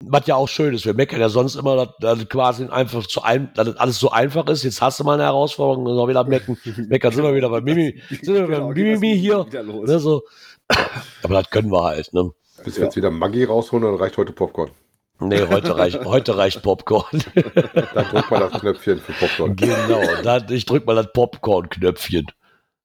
[0.05, 3.21] was ja auch schön ist, wir meckern ja sonst immer, dass, dass quasi einfach zu
[3.21, 4.63] ein, dass das alles so einfach ist.
[4.63, 6.57] Jetzt hast du mal eine Herausforderung, dann auch wieder mecken.
[6.89, 9.45] Meckern sind wir wieder bei Mimi, sind wir Genau, das Mimimi hier.
[9.51, 10.23] Ne, so.
[11.23, 12.13] Aber das können wir halt.
[12.13, 12.31] Ne?
[12.63, 14.71] Bis wir jetzt wieder Maggi rausholen, dann reicht heute Popcorn.
[15.19, 17.21] Nee, heute reicht, heute reicht Popcorn.
[17.35, 19.55] Dann drückt man das Knöpfchen für Popcorn.
[19.55, 20.01] genau.
[20.23, 22.27] Da, ich drück mal das Popcorn-Knöpfchen.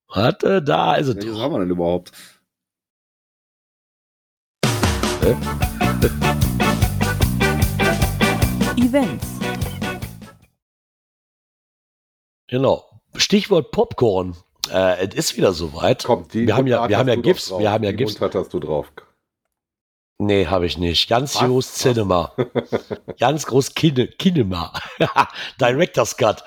[0.09, 1.17] Warte, da ist es.
[1.17, 2.11] Welches haben wir denn überhaupt?
[8.95, 9.27] Events.
[12.47, 12.85] Genau.
[13.17, 14.37] Stichwort Popcorn.
[14.71, 16.05] Äh, es ist wieder soweit.
[16.05, 17.59] Komm, die Wir haben ja- wir haben hast ja drauf.
[17.61, 18.21] wir haben ja Die Gifts.
[18.21, 18.93] Mundart hast du drauf.
[20.19, 21.09] Nee, habe ich nicht.
[21.09, 21.43] Ganz Was?
[21.43, 21.75] groß Was?
[21.75, 22.33] Cinema.
[23.19, 24.73] Ganz groß Kine, Kinema.
[25.61, 26.45] Director's Cut.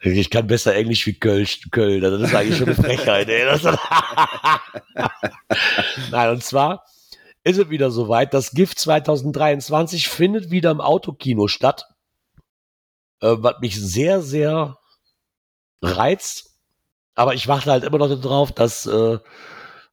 [0.00, 2.00] Ich kann besser Englisch wie Kölsch, Köln.
[2.02, 3.26] Das ist eigentlich schon eine Frechheit.
[6.12, 6.84] Nein, und zwar
[7.44, 8.34] ist es wieder soweit.
[8.34, 11.86] Das GIFT 2023 findet wieder im Autokino statt.
[13.20, 14.78] Äh, was mich sehr, sehr
[15.82, 16.56] reizt.
[17.14, 19.18] Aber ich warte halt immer noch darauf, dass äh,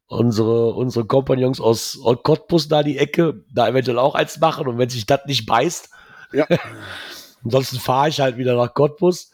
[0.08, 4.90] unsere, unsere Kompagnons aus Cottbus da die Ecke da eventuell auch eins machen und wenn
[4.90, 5.90] sich das nicht beißt,
[6.34, 6.48] Ja.
[7.44, 9.32] ansonsten fahre ich halt wieder nach Cottbus.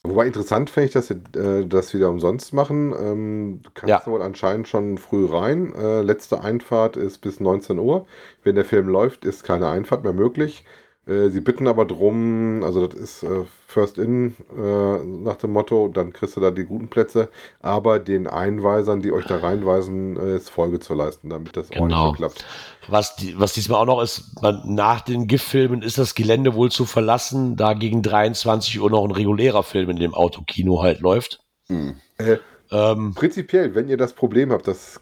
[0.06, 2.92] Wobei interessant fände ich, dass sie äh, das wieder umsonst machen.
[2.92, 4.02] Ähm, du kannst Ja.
[4.06, 5.74] wohl anscheinend schon früh rein.
[5.74, 8.06] Äh, letzte Einfahrt ist bis 19 Uhr.
[8.42, 10.64] Wenn der Film läuft, ist keine Einfahrt mehr möglich.
[11.06, 15.88] Äh, sie bitten aber drum, also das ist äh, First In äh, nach dem Motto,
[15.88, 17.28] dann kriegst du da die guten Plätze,
[17.60, 22.06] aber den Einweisern, die euch da reinweisen, äh, ist Folge zu leisten, damit das Genau.
[22.06, 22.44] ordentlich klappt.
[22.88, 26.70] Was, die, was diesmal auch noch ist, man, nach den GIF-Filmen ist das Gelände wohl
[26.70, 31.40] zu verlassen, da gegen 23 Uhr noch ein regulärer Film in dem Autokino halt läuft.
[31.68, 31.96] Hm.
[32.18, 32.36] Äh,
[32.70, 35.00] Ähm, Prinzipiell, wenn ihr das Problem habt, das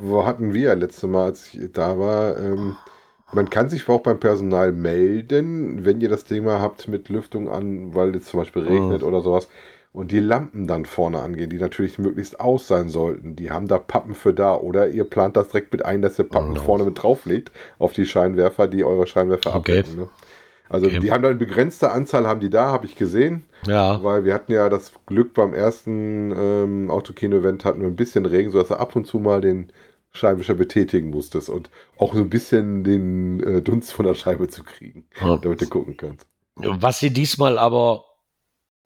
[0.00, 2.76] hatten wir ja letzte Mal, als ich da war, ähm,
[3.32, 7.94] man kann sich auch beim Personal melden, wenn ihr das Thema habt mit Lüftung an,
[7.94, 9.48] weil es zum Beispiel regnet oder sowas.
[9.92, 13.36] Und die Lampen dann vorne angehen, die natürlich möglichst aus sein sollten.
[13.36, 14.54] Die haben da Pappen für da.
[14.56, 17.92] Oder ihr plant das direkt mit ein, dass ihr Pappen Oh vorne mit drauflegt auf
[17.92, 19.54] die Scheinwerfer, die eure Scheinwerfer Okay.
[19.54, 19.94] abdecken.
[19.96, 20.08] Ne?
[20.68, 21.02] Also Okay.
[21.02, 23.44] die haben da eine begrenzte Anzahl, haben die da, habe ich gesehen.
[23.66, 28.24] ja, Weil wir hatten ja das Glück beim ersten ähm, Autokino-Event hatten wir ein bisschen
[28.26, 29.70] Regen, sodass du ab und zu mal den
[30.14, 34.62] Scheibenwischer betätigen musstest und auch so ein bisschen den äh, Dunst von der Scheibe zu
[34.62, 35.36] kriegen, Ja.
[35.38, 36.26] damit du gucken kannst.
[36.56, 38.04] Was sie diesmal aber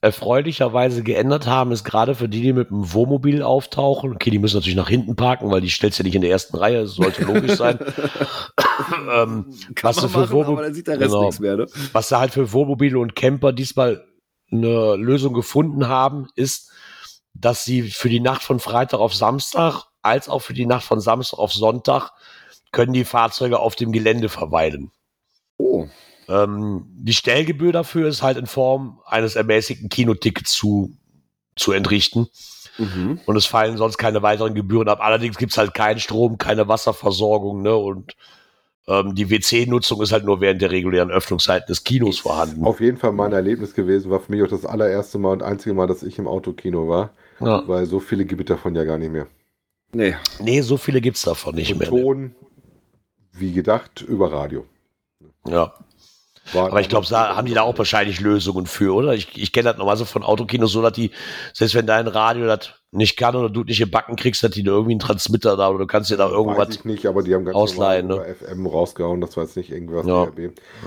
[0.02, 4.56] erfreulicherweise geändert haben, ist gerade für die, die mit dem Wohnmobil auftauchen, okay, die müssen
[4.56, 7.24] natürlich nach hinten parken, weil die stellst ja nicht in der ersten Reihe, das sollte
[7.24, 7.78] logisch sein.
[9.12, 9.46] ähm,
[9.82, 11.30] was, du Wohnmobil, Genau.
[11.40, 11.66] mehr, ne?
[11.92, 14.04] was sie halt für Wohnmobile und Camper diesmal
[14.52, 16.70] eine Lösung gefunden haben, ist,
[17.34, 21.00] dass sie für die Nacht von Freitag auf Samstag als auch für die Nacht von
[21.00, 22.10] Samstag auf Sonntag
[22.72, 24.90] können die Fahrzeuge auf dem Gelände verweilen.
[25.58, 25.86] Oh,
[26.28, 30.96] Ähm, die Stellgebühr dafür ist halt in Form eines ermäßigten Kinotickets zu,
[31.56, 32.26] zu entrichten.
[32.78, 33.20] mhm.
[33.26, 34.98] Und es fallen sonst keine weiteren Gebühren ab.
[35.00, 37.76] Allerdings gibt's halt keinen Strom, keine Wasserversorgung, ne?
[37.76, 38.16] Und
[38.88, 42.64] ähm, die WC-Nutzung ist halt nur während der regulären Öffnungszeiten des Kinos vorhanden.
[42.64, 45.74] Auf jeden Fall mein Erlebnis gewesen, war für mich auch das allererste Mal und einzige
[45.74, 47.62] Mal, dass ich im Autokino war, Ja.
[47.66, 49.26] weil so viele gibt es davon ja gar nicht mehr.
[49.92, 51.90] Nee, Nee, so viele gibt's davon nicht und mehr.
[51.90, 52.02] Ne?
[52.02, 52.34] Ton,
[53.32, 54.66] wie gedacht, über Radio.
[55.46, 55.72] Ja.
[56.52, 59.14] War Aber ich glaube, da haben die da auch wahrscheinlich Lösungen für, oder?
[59.14, 61.10] Ich, ich kenne das normal so von Autokinos so, dass die,
[61.52, 64.62] selbst wenn dein Radio das nicht kann oder du nicht in Backen kriegst, dass die
[64.62, 66.68] da irgendwie einen Transmitter da oder du kannst dir da Weiß irgendwas.
[66.70, 70.06] ich nicht, aber die haben ganz ausleihen, über FM rausgehauen, das war jetzt nicht irgendwas
[70.06, 70.28] Ja.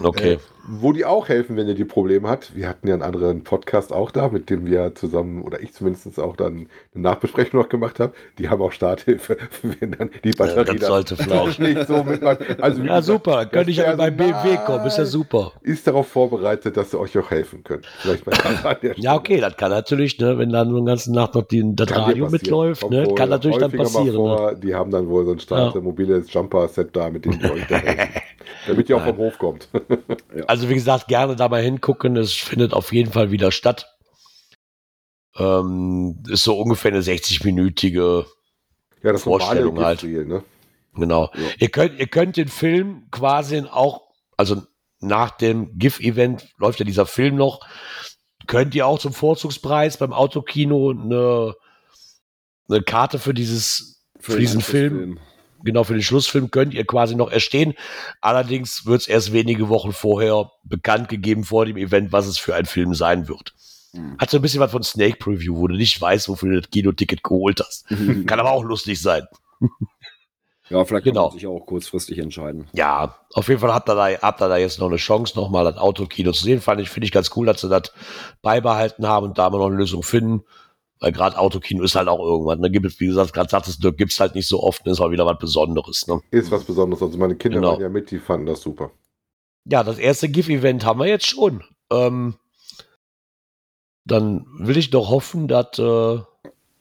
[0.03, 0.34] Okay.
[0.34, 0.38] Äh,
[0.72, 2.55] wo die auch helfen, wenn ihr die Probleme hat.
[2.55, 6.20] Wir hatten ja einen anderen Podcast auch da, mit dem wir zusammen, oder ich zumindest
[6.20, 8.14] auch dann eine Nachbesprechung noch gemacht habe.
[8.38, 9.38] Die haben auch Starthilfe,
[9.80, 11.60] wenn dann die Batterie das sollte vielleicht.
[11.60, 12.41] nicht so mitmacht.
[12.62, 13.36] Also, ja, gesagt, super.
[13.38, 14.86] Dann könnte ich aber bei Personal BMW kommen.
[14.86, 15.51] Ist ja super.
[15.62, 17.84] Ist darauf vorbereitet, dass sie euch auch helfen können.
[17.99, 18.34] Vielleicht mal
[18.64, 21.43] an der Ja, okay, das kann natürlich, ne, wenn dann so eine ganze Nacht noch
[21.43, 24.08] die, das Radio mitläuft, ne, kann natürlich dann passieren.
[24.08, 24.14] Ne?
[24.14, 25.82] Vor, Die haben dann wohl so ein Start, Ja.
[25.82, 27.80] mobiles Jumper-Set da, mit dem die euch da.
[28.68, 29.68] Damit ihr auch vom Hof kommt.
[30.47, 32.16] Also wie gesagt, gerne da mal hingucken.
[32.18, 33.88] Es findet auf jeden Fall wieder statt.
[35.38, 38.26] Ähm, ist so ungefähr eine 60-minütige,
[39.04, 40.02] Ja, Vorstellung halt.
[40.02, 40.43] Gipfel, ne?
[40.95, 41.30] genau.
[41.34, 41.41] Ja.
[41.60, 44.02] Ihr könnt, ihr könnt den Film quasi auch,
[44.38, 44.62] also
[45.00, 47.62] nach dem GIF-Event läuft ja dieser Film noch,
[48.47, 51.56] könnt ihr auch zum Vorzugspreis beim Autokino eine,
[52.70, 55.20] eine Karte für dieses, für, den diesen Film, Anschlussfilm.
[55.64, 57.74] genau für den Schlussfilm könnt ihr quasi noch erstehen.
[58.22, 62.56] Allerdings wird es erst wenige Wochen vorher bekannt gegeben vor dem Event, was es für
[62.56, 63.54] ein Film sein wird.
[63.94, 64.18] Hm.
[64.20, 66.70] Hat so ein bisschen was von Snake Preview, wo du nicht weißt, wofür du das
[66.70, 67.88] Kinoticket geholt hast.
[68.28, 69.24] Kann aber auch lustig sein.
[70.70, 71.22] Ja, vielleicht Genau.
[71.24, 72.68] kann man sich auch kurzfristig entscheiden.
[72.74, 75.64] Ja, auf jeden Fall habt ihr da, habt ihr da jetzt noch eine Chance, nochmal
[75.64, 76.62] das Autokino zu sehen.
[76.62, 77.92] Fand ich, finde ich ganz cool, dass sie das
[78.44, 80.44] beibehalten haben und da mal noch eine Lösung finden.
[81.02, 82.62] Weil gerade Autokino ist halt auch irgendwann.
[82.62, 85.00] Da gibt es, wie gesagt, gerade sagtest du, gibt es halt nicht so oft, ist
[85.00, 86.08] auch wieder was Besonderes.
[86.08, 86.22] Ne?
[86.32, 87.02] Ist was Besonderes.
[87.02, 87.72] Also meine Kinder Genau.
[87.74, 88.91] waren ja mit, die fanden das super.
[89.66, 91.64] Ja, das erste GIF-Event haben wir jetzt schon.
[91.91, 92.36] Ähm,
[94.06, 96.20] dann will ich doch hoffen, dass äh,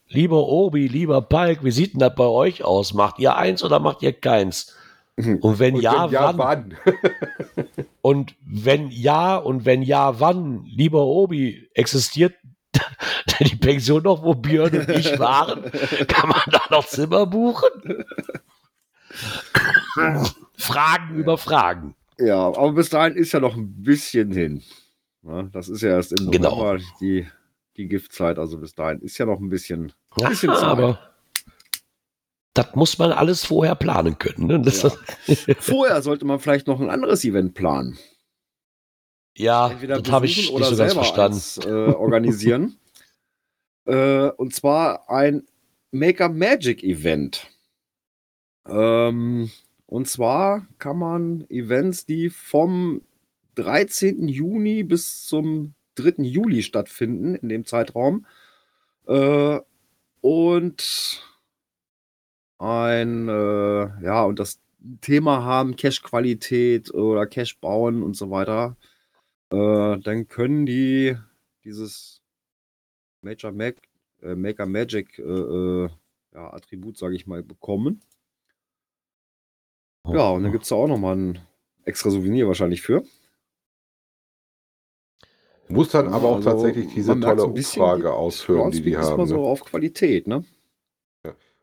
[0.08, 2.94] lieber Obi, lieber Palk, wie sieht denn das bei euch aus?
[2.94, 4.74] Macht ihr eins oder macht ihr keins?
[5.16, 6.74] Und wenn Und ja, wenn ja, wann?
[6.84, 6.96] wann?
[8.02, 10.64] Und wenn ja und wenn ja, wann?
[10.64, 12.34] Lieber Obi, existiert
[13.40, 15.70] die Pension noch, wo Björn und ich waren?
[16.08, 18.04] Kann man da noch Zimmer buchen?
[20.56, 21.94] Fragen über Fragen.
[22.18, 24.62] Ja, aber bis dahin ist ja noch ein bisschen hin.
[25.22, 26.56] Ja, das ist ja erst im Genau.
[26.56, 27.26] November die,
[27.76, 29.92] die Giftzeit, also bis dahin ist ja noch ein bisschen.
[30.18, 30.64] Ja, Bisschen Zeit.
[30.64, 30.98] aber
[32.54, 34.46] das muss man alles vorher planen können.
[34.48, 34.62] Ne?
[34.72, 34.90] Ja.
[35.60, 37.96] Vorher sollte man vielleicht noch ein anderes Event planen.
[39.38, 41.34] Ja, Entweder das habe ich besuchen nicht so ganz verstanden.
[41.34, 42.76] eins, äh, organisieren.
[43.86, 45.46] äh, und zwar ein
[45.90, 47.46] Maker Magic Event.
[48.66, 49.50] Ähm,
[49.86, 53.02] und zwar kann man Events, die vom
[53.54, 54.28] 13.
[54.28, 56.22] Juni bis zum 3.
[56.22, 58.26] Juli stattfinden, in dem Zeitraum.
[59.06, 59.60] Äh,
[60.20, 61.22] und
[62.58, 64.60] ein, äh, ja, und das
[65.00, 68.76] Thema haben, Cache-Qualität oder Cache bauen und so weiter,
[69.50, 71.16] äh, dann können die
[71.64, 72.22] dieses
[73.22, 73.76] Major Mac,
[74.22, 75.88] äh, Maker Magic äh, äh,
[76.34, 78.02] ja, Attribut, sage ich mal, bekommen.
[80.06, 81.38] Ja, und dann gibt es da auch nochmal ein
[81.84, 83.02] extra Souvenir wahrscheinlich für.
[85.68, 89.18] Muss dann aber auch Also, tatsächlich diese tolle Umfrage ausführen, die die Groundspeak ist haben.
[89.18, 90.44] mal so auf Qualität, ne?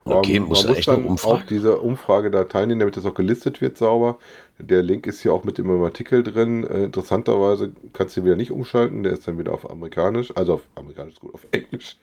[0.08, 3.62] Okay, man muss man noch dann auch diese Umfrage da teilnehmen, damit das auch gelistet
[3.62, 4.20] wird sauber.
[4.60, 6.64] Der Link ist hier auch mit im Artikel drin.
[6.66, 10.68] Äh, interessanterweise kannst du wieder nicht umschalten, der ist dann wieder auf amerikanisch, also auf
[10.76, 11.98] amerikanisch gut, auf englisch.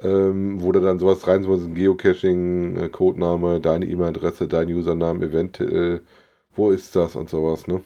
[0.00, 5.26] Ähm, wo du dann sowas rein, so ein Geocaching, äh, Codename, deine E-Mail-Adresse, dein Username,
[5.26, 6.00] Event, äh,
[6.54, 7.84] wo ist das und sowas, ne?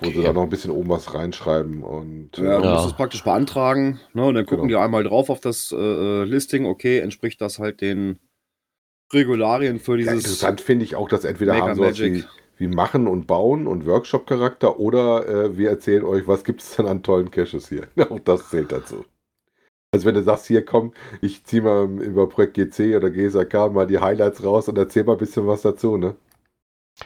[0.00, 0.24] Wo sie Okay.
[0.24, 2.72] da noch ein bisschen oben was reinschreiben und Ja, du Ja.
[2.72, 4.24] musst es praktisch beantragen, ne?
[4.26, 4.68] Und dann gucken Genau.
[4.68, 8.18] die einmal drauf auf das äh, äh, Listing, okay, entspricht das halt den
[9.14, 12.24] Regularien für Ja, dieses interessant finde ich auch, dass entweder Maker haben sowas wie
[12.56, 16.86] wie Machen und Bauen und Workshop-Charakter oder äh, wir erzählen euch, was gibt es denn
[16.86, 17.88] an tollen Caches hier.
[18.10, 19.04] Auch das zählt dazu.
[19.92, 23.86] Also wenn du sagst, hier komm, ich ziehe mal über Projekt GC oder GSAK mal
[23.86, 26.16] die Highlights raus und erzähl mal ein bisschen was dazu, ne?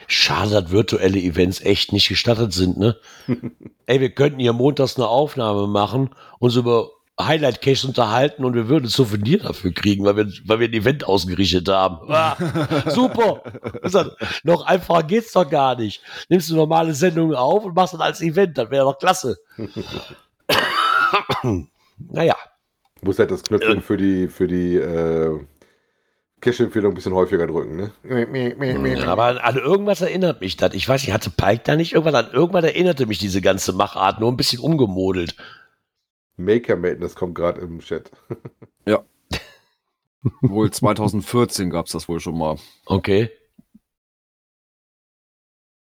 [0.07, 2.97] Schade, dass virtuelle Events echt nicht gestattet sind, ne?
[3.85, 6.89] Ey, wir könnten hier montags eine Aufnahme machen, uns über
[7.21, 10.73] Highlight Caches unterhalten und wir würden ein Souvenir dafür kriegen, weil wir, weil wir ein
[10.73, 11.99] Event ausgerichtet haben.
[12.19, 12.35] Ah,
[12.89, 13.43] super!
[13.81, 14.07] Das,
[14.43, 16.01] noch einfacher geht's doch gar nicht.
[16.27, 19.37] Nimmst du normale Sendungen auf und machst dann als Event, das wäre doch klasse.
[21.97, 22.35] naja.
[23.01, 25.39] Muss halt das Knöpfchen für die, für die äh,
[26.41, 27.91] Cache-Empfehlung ein bisschen häufiger drücken, ne?
[28.97, 30.73] Ja, aber an, an irgendwas erinnert mich das.
[30.73, 34.19] Ich weiß nicht, hatte Pike da nicht irgendwas an irgendwas erinnerte mich diese ganze Machart,
[34.19, 35.35] nur ein bisschen umgemodelt.
[36.39, 38.11] Maker Maiden, das kommt gerade im Chat.
[40.41, 42.57] Wohl 2014 gab es das wohl schon mal.
[42.85, 43.29] Okay.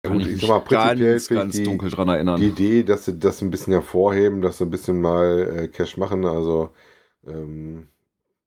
[0.03, 2.09] Ja, Kann gut, ich ich mich sag mal, prinzipiell ganz, ganz ich die, dunkel dran
[2.09, 2.39] erinnern.
[2.39, 5.97] die Idee, dass sie das ein bisschen hervorheben, dass sie ein bisschen mal äh, Cash
[5.97, 6.71] machen, also
[7.25, 7.87] ähm,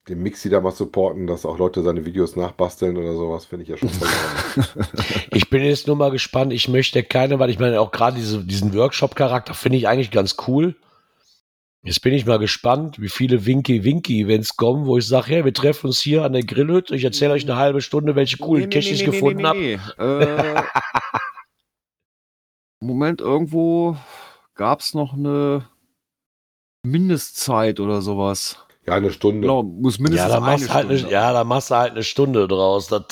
[0.08, 3.70] den Mixi da mal supporten, dass auch Leute seine Videos nachbasteln oder sowas, finde ich
[3.70, 4.08] ja schon voll.
[5.32, 6.52] Ich bin jetzt nur mal gespannt.
[6.52, 10.36] Ich möchte keine, weil ich meine, auch gerade diese, diesen Workshop-Charakter finde ich eigentlich ganz
[10.46, 10.74] cool.
[11.82, 15.86] Jetzt bin ich mal gespannt, wie viele Winky-Winky-Events kommen, wo ich sage, ja, wir treffen
[15.86, 16.94] uns hier an der Grillhütte.
[16.96, 19.58] Ich erzähle euch eine halbe Stunde, welche coolen Caches ich gefunden habe.
[19.58, 20.62] nee, Äh,
[22.80, 23.96] Moment, irgendwo
[24.54, 25.68] gab es noch eine
[26.84, 28.58] Mindestzeit oder sowas.
[28.86, 29.42] ja, eine Stunde.
[29.42, 31.14] Genau, muss mindestens Ja, da machst, eine du halt eine, Stunde.
[31.14, 32.86] ja, da machst du halt eine Stunde draus.
[32.88, 33.04] Das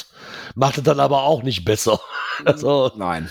[0.55, 2.01] macht es dann aber auch nicht besser.
[2.45, 3.31] Also, Nein.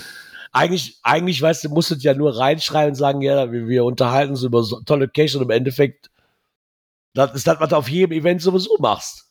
[0.56, 4.30] Eigentlich, eigentlich, weißt du, musst du ja nur reinschreiben und sagen, ja, wir, wir unterhalten
[4.32, 6.10] uns über so tolle Caches und im Endeffekt,
[7.14, 9.26] das ist das, was du auf jedem Event sowieso machst.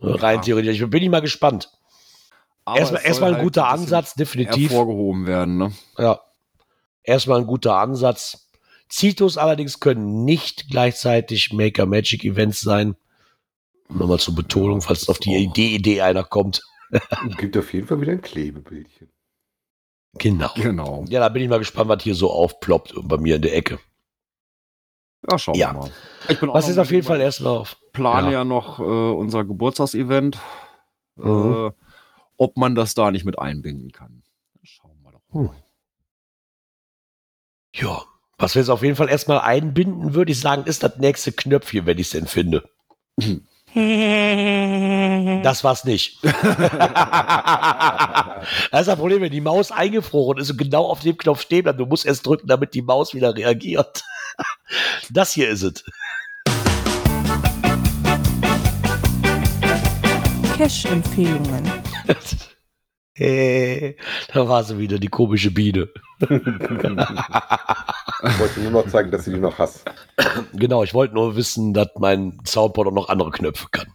[0.00, 0.42] Rein Ja.
[0.42, 0.80] theoretisch.
[0.80, 1.70] Ich bin ich mal gespannt.
[2.64, 4.70] Aber Erstmal, erstmal ein halt guter bisschen Ansatz, definitiv.
[4.70, 5.72] Hervorgehoben werden, ne?
[5.98, 6.20] Ja.
[7.02, 8.48] Erstmal ein guter Ansatz.
[8.88, 12.94] Zitos allerdings können nicht gleichzeitig Maker Magic Events sein.
[13.88, 16.62] Nochmal zur Betonung, falls auf die auch- Idee, Idee einer kommt.
[17.38, 19.08] Gibt auf jeden Fall wieder ein Klebebildchen.
[20.18, 20.50] Genau.
[20.56, 21.04] Genau.
[21.08, 23.78] Ja, da bin ich mal gespannt, was hier so aufploppt bei mir in der Ecke.
[25.30, 25.72] Ja, schauen Ja.
[25.72, 25.90] wir mal.
[26.28, 27.76] Ich bin Was ist auf jeden Fall erstmal auf?
[27.92, 28.32] plane Ja.
[28.40, 30.38] ja, noch äh, unser Geburtstagsevent.
[31.16, 31.68] Mhm.
[31.68, 31.70] Äh,
[32.36, 34.22] ob man das da nicht mit einbinden kann.
[34.62, 35.48] Schauen wir doch mal.
[35.48, 35.50] Hm.
[37.74, 38.02] Ja.
[38.38, 41.86] Was wir jetzt auf jeden Fall erstmal einbinden, würde ich sagen, ist das nächste Knöpfchen,
[41.86, 42.68] wenn ich es denn finde.
[45.42, 46.18] Das war's nicht.
[46.22, 46.32] das
[48.80, 51.80] ist das Problem, wenn die Maus eingefroren ist und genau auf dem Knopf stehen bleibt.
[51.80, 54.04] Du musst erst drücken, damit die Maus wieder reagiert.
[55.10, 55.84] Das hier ist es.
[60.56, 61.70] Cash-Empfehlungen.
[63.14, 63.96] Hey,
[64.32, 65.88] da war sie wieder, die komische Biene.
[66.20, 66.30] Ich
[68.38, 69.84] wollte nur noch zeigen, dass sie die noch hasst.
[70.54, 73.92] Genau, ich wollte nur wissen, dass mein Soundboard auch noch andere Knöpfe kann.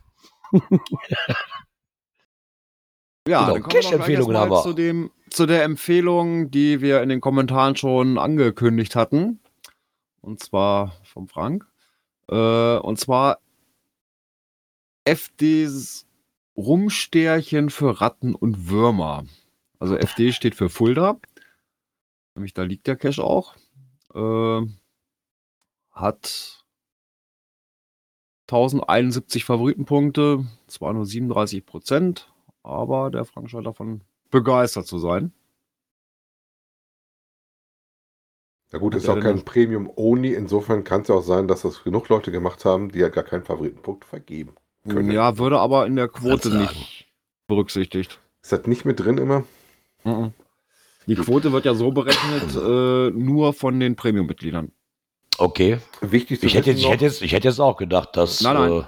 [3.27, 4.63] Ja, Genau, Cash-Empfehlungen haben wir.
[4.63, 9.39] Zu, dem, zu der Empfehlung, die wir in den Kommentaren schon angekündigt hatten.
[10.21, 11.65] Und zwar vom Frank.
[12.29, 13.39] Äh, und zwar
[15.05, 16.06] FDs
[16.57, 19.25] Rumstärchen für Ratten und Würmer.
[19.79, 21.19] Also FD steht für Fulda.
[22.35, 23.55] Nämlich da liegt der Cache auch.
[24.13, 24.67] Äh,
[25.91, 26.65] hat
[28.47, 32.33] 1071 Favoritenpunkte, zwar nur 37 Prozent,
[32.63, 34.01] aber der Frank scheint davon
[34.31, 35.33] begeistert zu sein.
[38.71, 40.33] Ja gut, Hat ist auch kein Premium-Only.
[40.33, 43.23] Insofern kann es ja auch sein, dass das genug Leute gemacht haben, die ja gar
[43.23, 44.55] keinen Favoritenpunkt vergeben
[44.87, 45.11] können.
[45.11, 47.07] Ja, würde aber in der Quote Kann nicht
[47.47, 48.19] berücksichtigt.
[48.41, 49.43] Ist das nicht mit drin immer?
[50.03, 50.33] Mhm.
[51.05, 54.71] Die Quote wird ja so berechnet, äh, nur von den Premium-Mitgliedern.
[55.37, 55.77] Okay.
[56.01, 58.41] Wichtig zu Ich hätte, jetzt, wissen ich, hätte jetzt, ich hätte jetzt auch gedacht, dass.
[58.41, 58.71] Nein, nein.
[58.81, 58.83] Äh,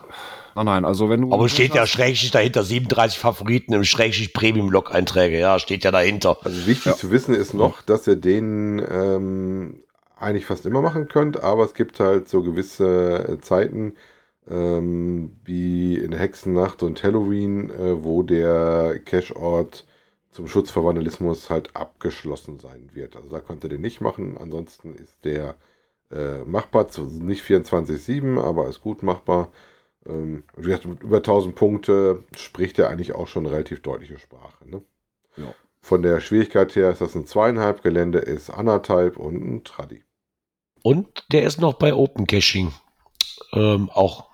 [0.55, 1.31] Nein, nein, also wenn du.
[1.31, 5.39] aber es steht ja hast- Schrägstrich dahinter, 37 Favoriten im Schrägstrich Premium-Log-Einträge.
[5.39, 6.37] Ja, steht ja dahinter.
[6.43, 6.95] also wichtig Ja.
[6.95, 9.83] zu wissen ist noch, dass ihr den ähm,
[10.17, 13.93] eigentlich fast immer machen könnt, aber es gibt halt so gewisse äh, Zeiten,
[14.49, 19.85] ähm, wie in der Hexennacht und Halloween, äh, wo der Cache-Ort
[20.31, 23.15] zum Schutz vor Vandalismus halt abgeschlossen sein wird.
[23.15, 24.37] Also da könnt ihr den nicht machen.
[24.37, 25.55] Ansonsten ist der
[26.11, 29.51] äh, machbar, zu, nicht 24-7, aber ist gut machbar.
[30.07, 34.69] Ähm, wie gesagt, mit über 1000 Punkte spricht er eigentlich auch schon relativ deutliche Sprache.
[34.69, 34.81] Ne?
[35.37, 35.53] Ja.
[35.81, 40.03] Von der Schwierigkeit her ist das ein zweieinhalb, Gelände ist anderthalb und ein Tradi.
[40.81, 42.71] Und der ist noch bei Open Caching
[43.53, 44.28] ähm, auch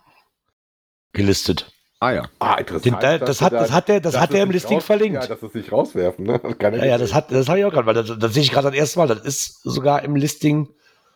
[1.16, 1.72] gelistet.
[2.00, 2.26] Ah ja.
[2.40, 2.86] Ah, interessant.
[3.02, 5.22] Den, dass das, hat, da- das hat er, das hat er im Listing raus- verlinkt.
[5.22, 6.40] Ja, dass es nicht rauswerfen, ne?
[6.44, 8.44] Das kann Ja, ja, das hat, das habe ich auch gerade, weil das, das sehe
[8.44, 9.08] ich gerade das erste Mal.
[9.08, 10.70] Das ist sogar im Listing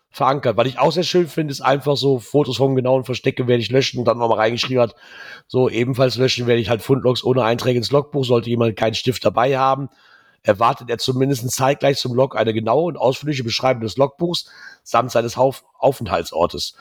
[0.09, 0.57] verankert.
[0.57, 3.69] Was ich auch sehr schön finde, ist einfach so Fotos vom genauen Verstecke werde ich
[3.69, 4.95] löschen und dann nochmal reingeschrieben hat,
[5.47, 9.23] so ebenfalls löschen werde ich halt Fundlogs ohne Einträge ins Logbuch, sollte jemand keinen Stift
[9.23, 9.89] dabei haben.
[10.41, 14.49] Erwartet er zumindest zeitgleich zum Log eine genaue und ausführliche Beschreibung des Logbuchs
[14.83, 16.75] samt seines Hauf Aufenthaltsortes.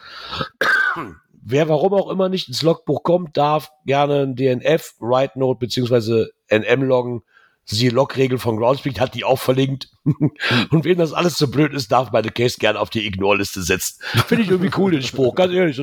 [1.51, 6.31] Wer warum auch immer nicht ins Logbuch kommt, darf gerne ein DNF, Write Note beziehungsweise
[6.51, 7.23] NM loggen.
[7.71, 9.89] Die Logregel von Groundspeak hat die auch verlinkt.
[10.05, 14.03] Und wem das alles zu blöd ist, darf meine Case gerne auf die Ignore-Liste setzen.
[14.27, 15.79] Finde ich irgendwie cool, den Spruch, ganz ehrlich.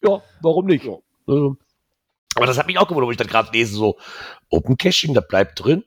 [0.00, 0.88] Ja, warum nicht?
[1.26, 1.56] Also,
[2.36, 3.98] aber das hat mich auch gewundert, wo ich das gerade lese, so
[4.48, 5.82] Open Caching, das bleibt drin.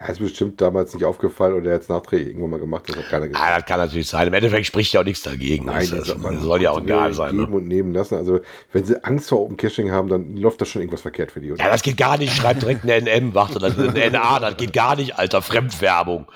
[0.00, 3.28] Ja, ist bestimmt damals nicht aufgefallen oder jetzt nachträglich irgendwann mal gemacht, das hat keiner
[3.28, 3.40] gesehen.
[3.42, 4.26] Ah, das kann natürlich sein.
[4.26, 5.66] Im Endeffekt spricht ja auch nichts dagegen.
[5.66, 7.30] Nein, das, das, aber- soll ja auch egal sein.
[7.30, 7.56] Geben Ne?
[7.58, 8.16] und nehmen lassen.
[8.16, 8.40] Also,
[8.72, 11.52] wenn sie Angst vor Open Caching haben, dann läuft das schon irgendwas verkehrt für die.
[11.52, 11.64] Oder?
[11.64, 12.34] Ja, das geht gar nicht.
[12.34, 15.42] Schreibt direkt eine NM, warte, das ist eine NA, das geht gar nicht, Alter.
[15.42, 16.26] Fremdwerbung.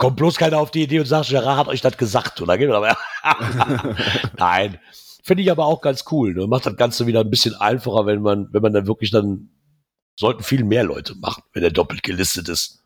[0.00, 2.58] Kommt bloß keiner auf die Idee und sagt, Gerard hat euch das gesagt, oder?
[4.38, 4.78] Nein.
[5.24, 6.34] Finde ich aber auch ganz cool.
[6.34, 6.48] Ne?
[6.48, 9.50] Macht das Ganze wieder ein bisschen einfacher, wenn man, wenn man dann wirklich dann,
[10.16, 12.82] sollten viel mehr Leute machen, wenn er doppelt gelistet ist.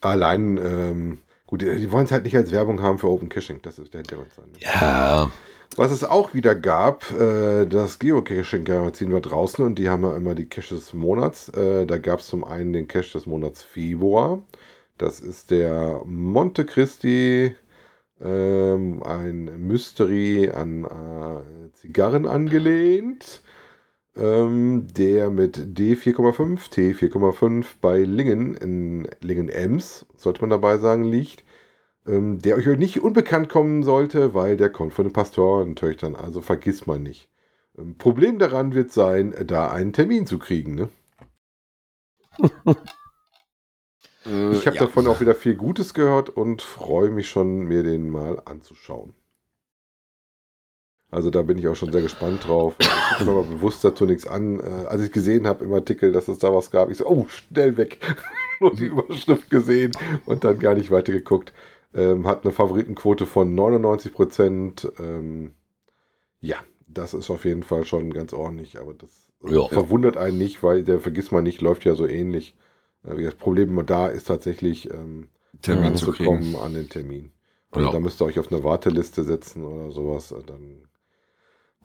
[0.00, 3.60] Allein, ähm, gut, die, wollen es halt nicht als Werbung haben für Open Caching.
[3.62, 4.30] Das ist der Hintergrund.
[4.58, 5.30] Ja.
[5.76, 10.34] Was es auch wieder gab, äh, das Geocaching-Magazin war draußen und die haben ja immer
[10.34, 11.48] die Cache des Monats.
[11.48, 14.42] Äh, da gab es zum einen den Cache des Monats Februar.
[14.98, 17.56] Das ist der Monte Cristi,
[18.20, 23.42] ähm, ein Mystery an äh, Zigarren angelehnt,
[24.16, 31.44] ähm, der mit D4,5, T4,5 bei Lingen, in Lingen-Ems, sollte man dabei sagen, liegt
[32.06, 36.86] ähm, der euch nicht unbekannt kommen sollte, weil der kommt von den Pastorentöchtern, also vergisst
[36.86, 37.28] man nicht.
[37.78, 40.74] Ähm, Problem daran wird sein, da einen Termin zu kriegen.
[40.74, 40.88] Ne?
[44.26, 44.86] Ich habe ja.
[44.86, 49.12] davon auch wieder viel Gutes gehört und freue mich schon, mir den mal anzuschauen.
[51.10, 52.74] Also da bin ich auch schon sehr gespannt drauf.
[52.80, 54.58] Ich gucke mir aber bewusst dazu nichts an.
[54.60, 57.26] Äh, als ich gesehen habe im Artikel, dass es da was gab, ich so, oh,
[57.28, 57.98] schnell weg.
[58.60, 59.92] Nur die Überschrift gesehen
[60.26, 61.52] und dann gar nicht weiter geguckt.
[61.94, 64.90] Ähm, hat eine Favoritenquote von 99 Prozent.
[64.98, 65.52] Ähm,
[66.40, 66.56] ja,
[66.88, 68.80] das ist auf jeden Fall schon ganz ordentlich.
[68.80, 69.10] Aber das
[69.48, 69.68] Ja.
[69.68, 72.56] verwundert einen nicht, weil der vergisst man nicht, läuft ja so ähnlich.
[73.06, 75.28] Äh, Das Problem da ist tatsächlich ähm,
[75.62, 77.30] Termin zu ranzukommen an den Termin.
[77.70, 77.92] Also Ja.
[77.92, 80.34] Da müsst ihr euch auf eine Warteliste setzen oder sowas.
[80.46, 80.88] Dann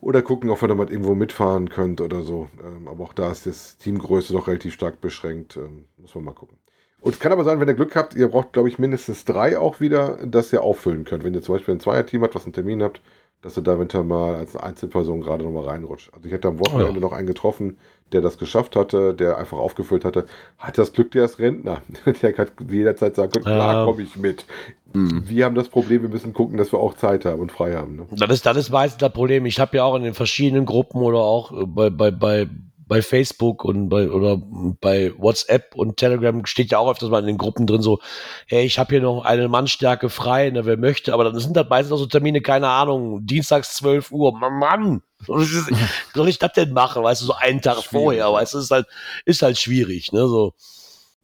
[0.00, 2.48] oder gucken, ob ihr damit irgendwo mitfahren könnt oder so.
[2.62, 5.56] Ähm, aber auch da ist das Teamgröße doch relativ stark beschränkt.
[5.56, 6.58] Ähm, muss man mal gucken.
[7.00, 9.58] Und es kann aber sein, wenn ihr Glück habt, ihr braucht, glaube ich, mindestens drei
[9.58, 11.24] auch wieder, dass ihr auffüllen könnt.
[11.24, 13.00] Wenn ihr zum Beispiel ein Zweierteam habt, was einen Termin habt,
[13.42, 16.10] dass ihr da eventuell mal als Einzelperson gerade nochmal reinrutscht.
[16.14, 17.00] Also ich hätte am Wochenende Ja.
[17.00, 17.78] noch einen getroffen,
[18.12, 20.26] der das geschafft hatte, der einfach aufgefüllt hatte.
[20.58, 21.80] Hat das Glück, der ist Rentner.
[22.22, 23.86] Der kann jederzeit sagen, können, klar, Ähm.
[23.86, 24.44] komme ich mit.
[24.92, 25.22] Mhm.
[25.28, 27.96] Wir haben das Problem, wir müssen gucken, dass wir auch Zeit haben und frei haben.
[27.96, 28.06] Ne?
[28.10, 29.46] Das ist, das ist meistens das Problem.
[29.46, 32.48] Ich habe ja auch in den verschiedenen Gruppen oder auch äh, bei, bei, bei,
[32.90, 34.36] bei Facebook und bei oder
[34.80, 38.00] bei WhatsApp und Telegram steht ja auch öfters mal in den Gruppen drin so,
[38.48, 41.68] hey, ich habe hier noch eine Mannstärke frei, ne, wer möchte, aber dann sind das
[41.68, 47.04] meistens auch so Termine, keine Ahnung, dienstags 12 Uhr, Mann, soll ich das denn machen,
[47.04, 48.88] weißt du, so einen Tag Schwierig, vorher, weißt du, ist halt,
[49.24, 50.54] ist halt schwierig, ne, so.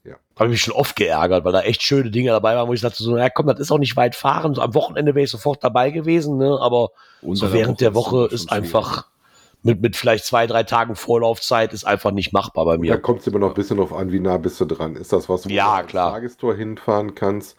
[0.05, 0.15] Ja.
[0.39, 3.03] Habe mich schon oft geärgert, weil da echt schöne Dinge dabei waren, wo ich dachte
[3.03, 4.55] so, ja komm, das ist auch nicht weit fahren.
[4.55, 6.59] So, am Wochenende wäre ich sofort dabei gewesen, ne?
[6.61, 6.91] Aber
[7.23, 8.71] Unter so während der Woche schon ist schwierig.
[9.67, 12.99] Mit, mit vielleicht zwei, drei Tagen Vorlaufzeit ist einfach nicht machbar bei Da mir.
[12.99, 14.97] kommt es immer noch ein bisschen drauf an, wie nah bist du dran.
[14.97, 16.13] Ist das was, wo Ja, du als klar.
[16.13, 17.57] Tagestour hinfahren kannst?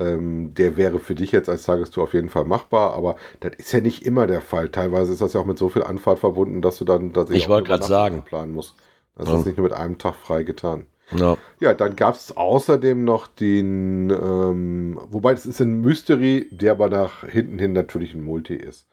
[0.00, 3.72] Ähm, der wäre für dich jetzt als Tagestour auf jeden Fall machbar, aber das ist
[3.72, 4.68] ja nicht immer der Fall.
[4.70, 7.48] Teilweise ist das ja auch mit so viel Anfahrt verbunden, dass du dann tatsächlich Ich
[7.48, 8.24] auch Übernachtung sagen.
[8.24, 8.74] planen musst.
[9.16, 9.34] Das Ja.
[9.40, 10.86] ist nicht nur mit einem Tag frei getan.
[11.10, 11.36] Ja.
[11.60, 16.88] Ja, dann gab es außerdem noch den, ähm, wobei das ist ein Mystery, der aber
[16.90, 18.86] nach hinten hin natürlich ein Multi ist.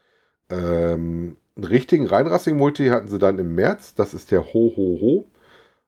[0.49, 4.99] Ähm, einen richtigen reinrassigen Multi hatten sie dann im März, das ist der Ho Ho
[5.01, 5.31] Ho.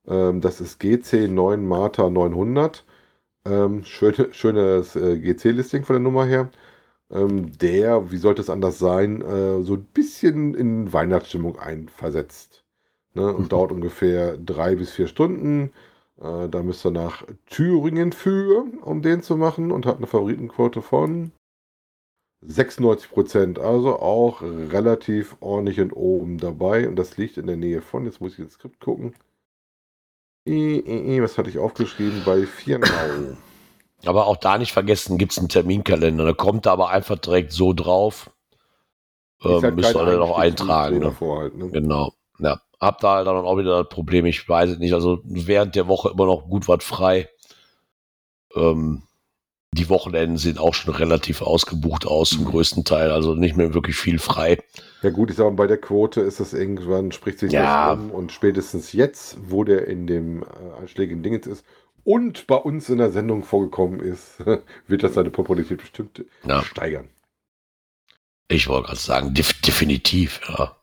[0.08, 2.86] Ähm, das ist GC 9 Marta 900.
[3.46, 6.50] Ähm, schöne, schönes äh, GC-Listing von der Nummer her.
[7.12, 12.64] Ähm, der, wie sollte es anders sein, äh, so ein bisschen in Weihnachtsstimmung einversetzt.
[13.14, 13.34] Ne?
[13.34, 15.72] Und dauert ungefähr drei bis vier Stunden.
[16.22, 20.82] Äh, da müsst ihr nach Thüringen für, um den zu machen und hat eine Favoritenquote
[20.82, 21.32] von
[22.48, 23.60] 96 Prozent.
[23.60, 26.88] Also auch relativ ordentlich und oben dabei.
[26.88, 29.14] Und das liegt in der Nähe von, jetzt muss ich ins Skript gucken.
[30.46, 32.22] Was hatte ich aufgeschrieben?
[32.26, 33.38] Bei Viernau.
[34.06, 36.26] Aber auch da nicht vergessen, gibt's einen Terminkalender.
[36.26, 38.30] Da kommt er aber einfach direkt so drauf.
[39.42, 41.00] Halt Ähm, müsst ihr alle noch eintragen.
[41.00, 41.16] Ne?
[41.20, 41.70] halt, ne?
[41.70, 42.14] Genau.
[42.40, 42.60] Ja.
[42.80, 44.94] hab da dann auch wieder das Problem, ich weiß es nicht.
[44.94, 47.30] Also während der Woche immer noch gut was frei.
[48.56, 49.04] Ähm,
[49.74, 53.12] die Wochenenden sehen auch schon relativ ausgebucht aus, zum größten Teil.
[53.12, 54.58] Also nicht mehr wirklich viel frei.
[55.02, 57.96] Ja gut, ich sage mal, bei der Quote ist es irgendwann, spricht sich Ja.
[57.96, 60.46] das um und spätestens jetzt, wo der in dem äh,
[60.82, 61.66] einschlägigen Dingens ist
[62.04, 64.40] und bei uns in der Sendung vorgekommen ist,
[64.88, 66.64] wird das seine Popularität bestimmt Ja.
[66.64, 67.10] steigern.
[68.50, 70.76] Ich wollte gerade sagen, def definitiv, ja.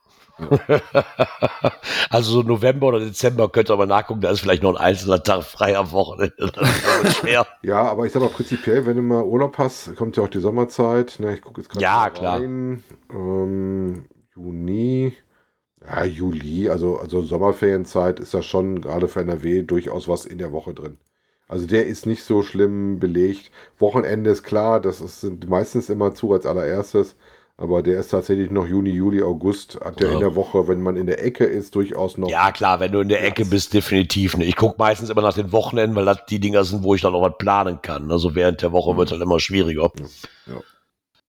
[2.10, 5.22] also so November oder Dezember könnt ihr mal nachgucken, da ist vielleicht noch ein einzelner
[5.22, 6.52] Tag frei am Wochenende.
[6.52, 7.46] Aber schwer.
[7.62, 10.40] Ja, aber ich sag mal prinzipiell, wenn du mal Urlaub hast, kommt ja auch die
[10.40, 11.16] Sommerzeit.
[11.18, 12.40] Ne, ich gucke jetzt gerade Ja, klar.
[12.40, 12.84] Ähm,
[14.34, 15.14] Juni,
[15.82, 20.52] ja, Juli, also, also Sommerferienzeit ist da schon gerade für NRW durchaus was in der
[20.52, 20.98] Woche drin.
[21.48, 23.50] Also der ist nicht so schlimm belegt.
[23.78, 27.16] Wochenende ist klar, das ist, sind meistens immer zu als allererstes.
[27.60, 30.14] Aber der ist tatsächlich noch Juni, Juli, August, hat der Ja.
[30.14, 32.30] in der Woche, wenn man in der Ecke ist, durchaus noch.
[32.30, 34.34] Ja, klar, wenn du in der Ecke bist, definitiv.
[34.38, 34.46] Ne?
[34.46, 37.12] Ich gucke meistens immer nach den Wochenenden, weil das die Dinger sind, wo ich dann
[37.12, 38.10] noch was planen kann.
[38.10, 39.92] Also während der Woche wird halt immer schwieriger.
[40.46, 40.62] Ja.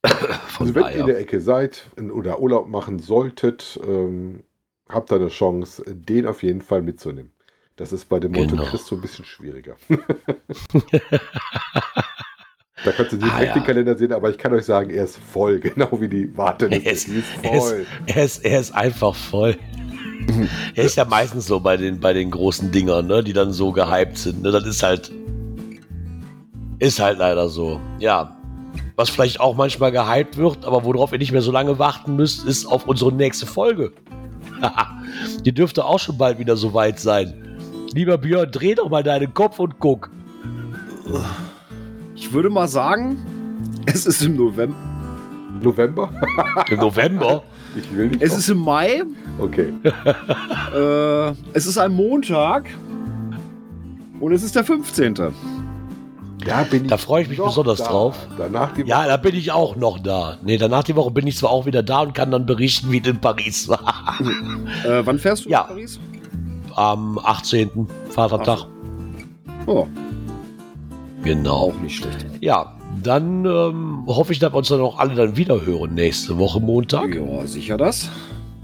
[0.59, 4.45] Also wenn ihr in der Ecke seid oder Urlaub machen solltet, ähm,
[4.91, 7.33] habt ihr eine Chance, den auf jeden Fall mitzunehmen.
[7.77, 8.69] Das ist bei dem Monte Genau.
[8.69, 9.77] Cristo ein bisschen schwieriger.
[12.85, 13.67] da könnt ihr Ah, direkt den ja.
[13.67, 16.87] Kalender sehen, aber ich kann euch sagen, er ist voll, genau wie die Warteliste.
[16.87, 17.87] Er ist- Die ist er ist- voll.
[18.07, 19.57] Er ist, er ist einfach voll.
[20.75, 23.73] er ist ja meistens so bei den, bei den großen Dingern, ne, die dann so
[23.73, 24.43] gehypt sind.
[24.43, 24.51] Ne?
[24.53, 25.11] Das ist halt.
[26.79, 27.81] Ist halt leider so.
[27.99, 28.37] Ja.
[28.97, 32.47] Was vielleicht auch manchmal gehypt wird, aber worauf ihr nicht mehr so lange warten müsst,
[32.47, 33.93] ist auf unsere nächste Folge.
[35.45, 37.59] Die dürfte auch schon bald wieder so weit sein.
[37.95, 40.11] Lieber Björn, dreh doch mal deinen Kopf und guck.
[42.21, 43.17] Ich würde mal sagen,
[43.87, 44.77] es ist im November.
[45.63, 46.11] November?
[46.69, 47.43] Im November.
[47.75, 48.21] Ich will nicht.
[48.23, 49.03] Es ist im Mai.
[49.39, 49.73] okay.
[50.75, 52.69] Äh, es ist ein Montag.
[54.21, 55.15] Und es ist der 15.
[56.47, 57.87] Ja, bin Da freue ich mich besonders da.
[57.89, 58.17] drauf.
[58.39, 60.37] Danach die Ja, da bin ich auch noch da.
[60.43, 63.01] Nee, danach die Woche bin ich zwar auch wieder da und kann dann berichten, wie
[63.01, 64.15] es in Paris war.
[64.87, 65.61] Äh, wann fährst du Ja.
[65.63, 65.99] nach Paris?
[66.77, 67.89] Am 18.
[68.11, 68.67] Vatertag.
[69.67, 69.87] Oh,
[71.23, 71.55] Genau.
[71.57, 72.27] auch nicht schlecht.
[72.41, 76.39] Ja, dann ähm, hoffe ich, dass wir uns dann auch alle dann wieder hören nächste
[76.39, 77.15] Woche Montag.
[77.15, 78.11] Ja, sicher das.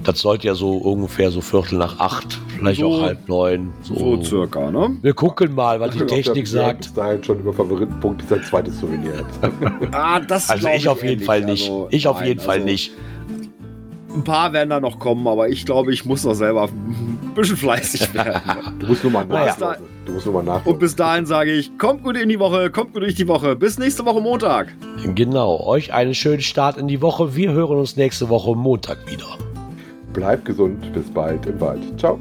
[0.04, 3.72] Das sollte ja so ungefähr so Viertel nach acht, vielleicht So- auch halb neun.
[3.82, 3.94] So.
[3.96, 4.96] So circa, ne?
[5.02, 6.78] Wir gucken mal, was die Ob der Technik Björn sagt.
[6.80, 9.24] Bis dahin schon über Favoritenpunkt sein zweites Souvenir.
[9.92, 11.64] Ah, das Also glaub ich auf jeden Fall nicht.
[11.64, 12.92] Also, Ich auf nein, jeden Fall also, nicht.
[14.14, 17.56] Ein paar werden da noch kommen, aber ich glaube, ich muss noch selber ein bisschen
[17.56, 18.40] fleißig werden.
[18.78, 19.56] Du musst nur mal Naja.
[20.06, 20.72] Du musst nur mal nachlaufen.
[20.72, 23.56] Und bis dahin sage ich, kommt gut in die Woche, kommt gut durch die Woche.
[23.56, 24.72] Bis nächste Woche Montag.
[25.14, 25.60] Genau.
[25.66, 27.34] Euch einen schönen Start in die Woche.
[27.34, 29.36] Wir hören uns nächste Woche Montag wieder.
[30.12, 30.92] Bleibt gesund.
[30.92, 31.82] Bis bald im Wald.
[31.98, 32.18] Ciao.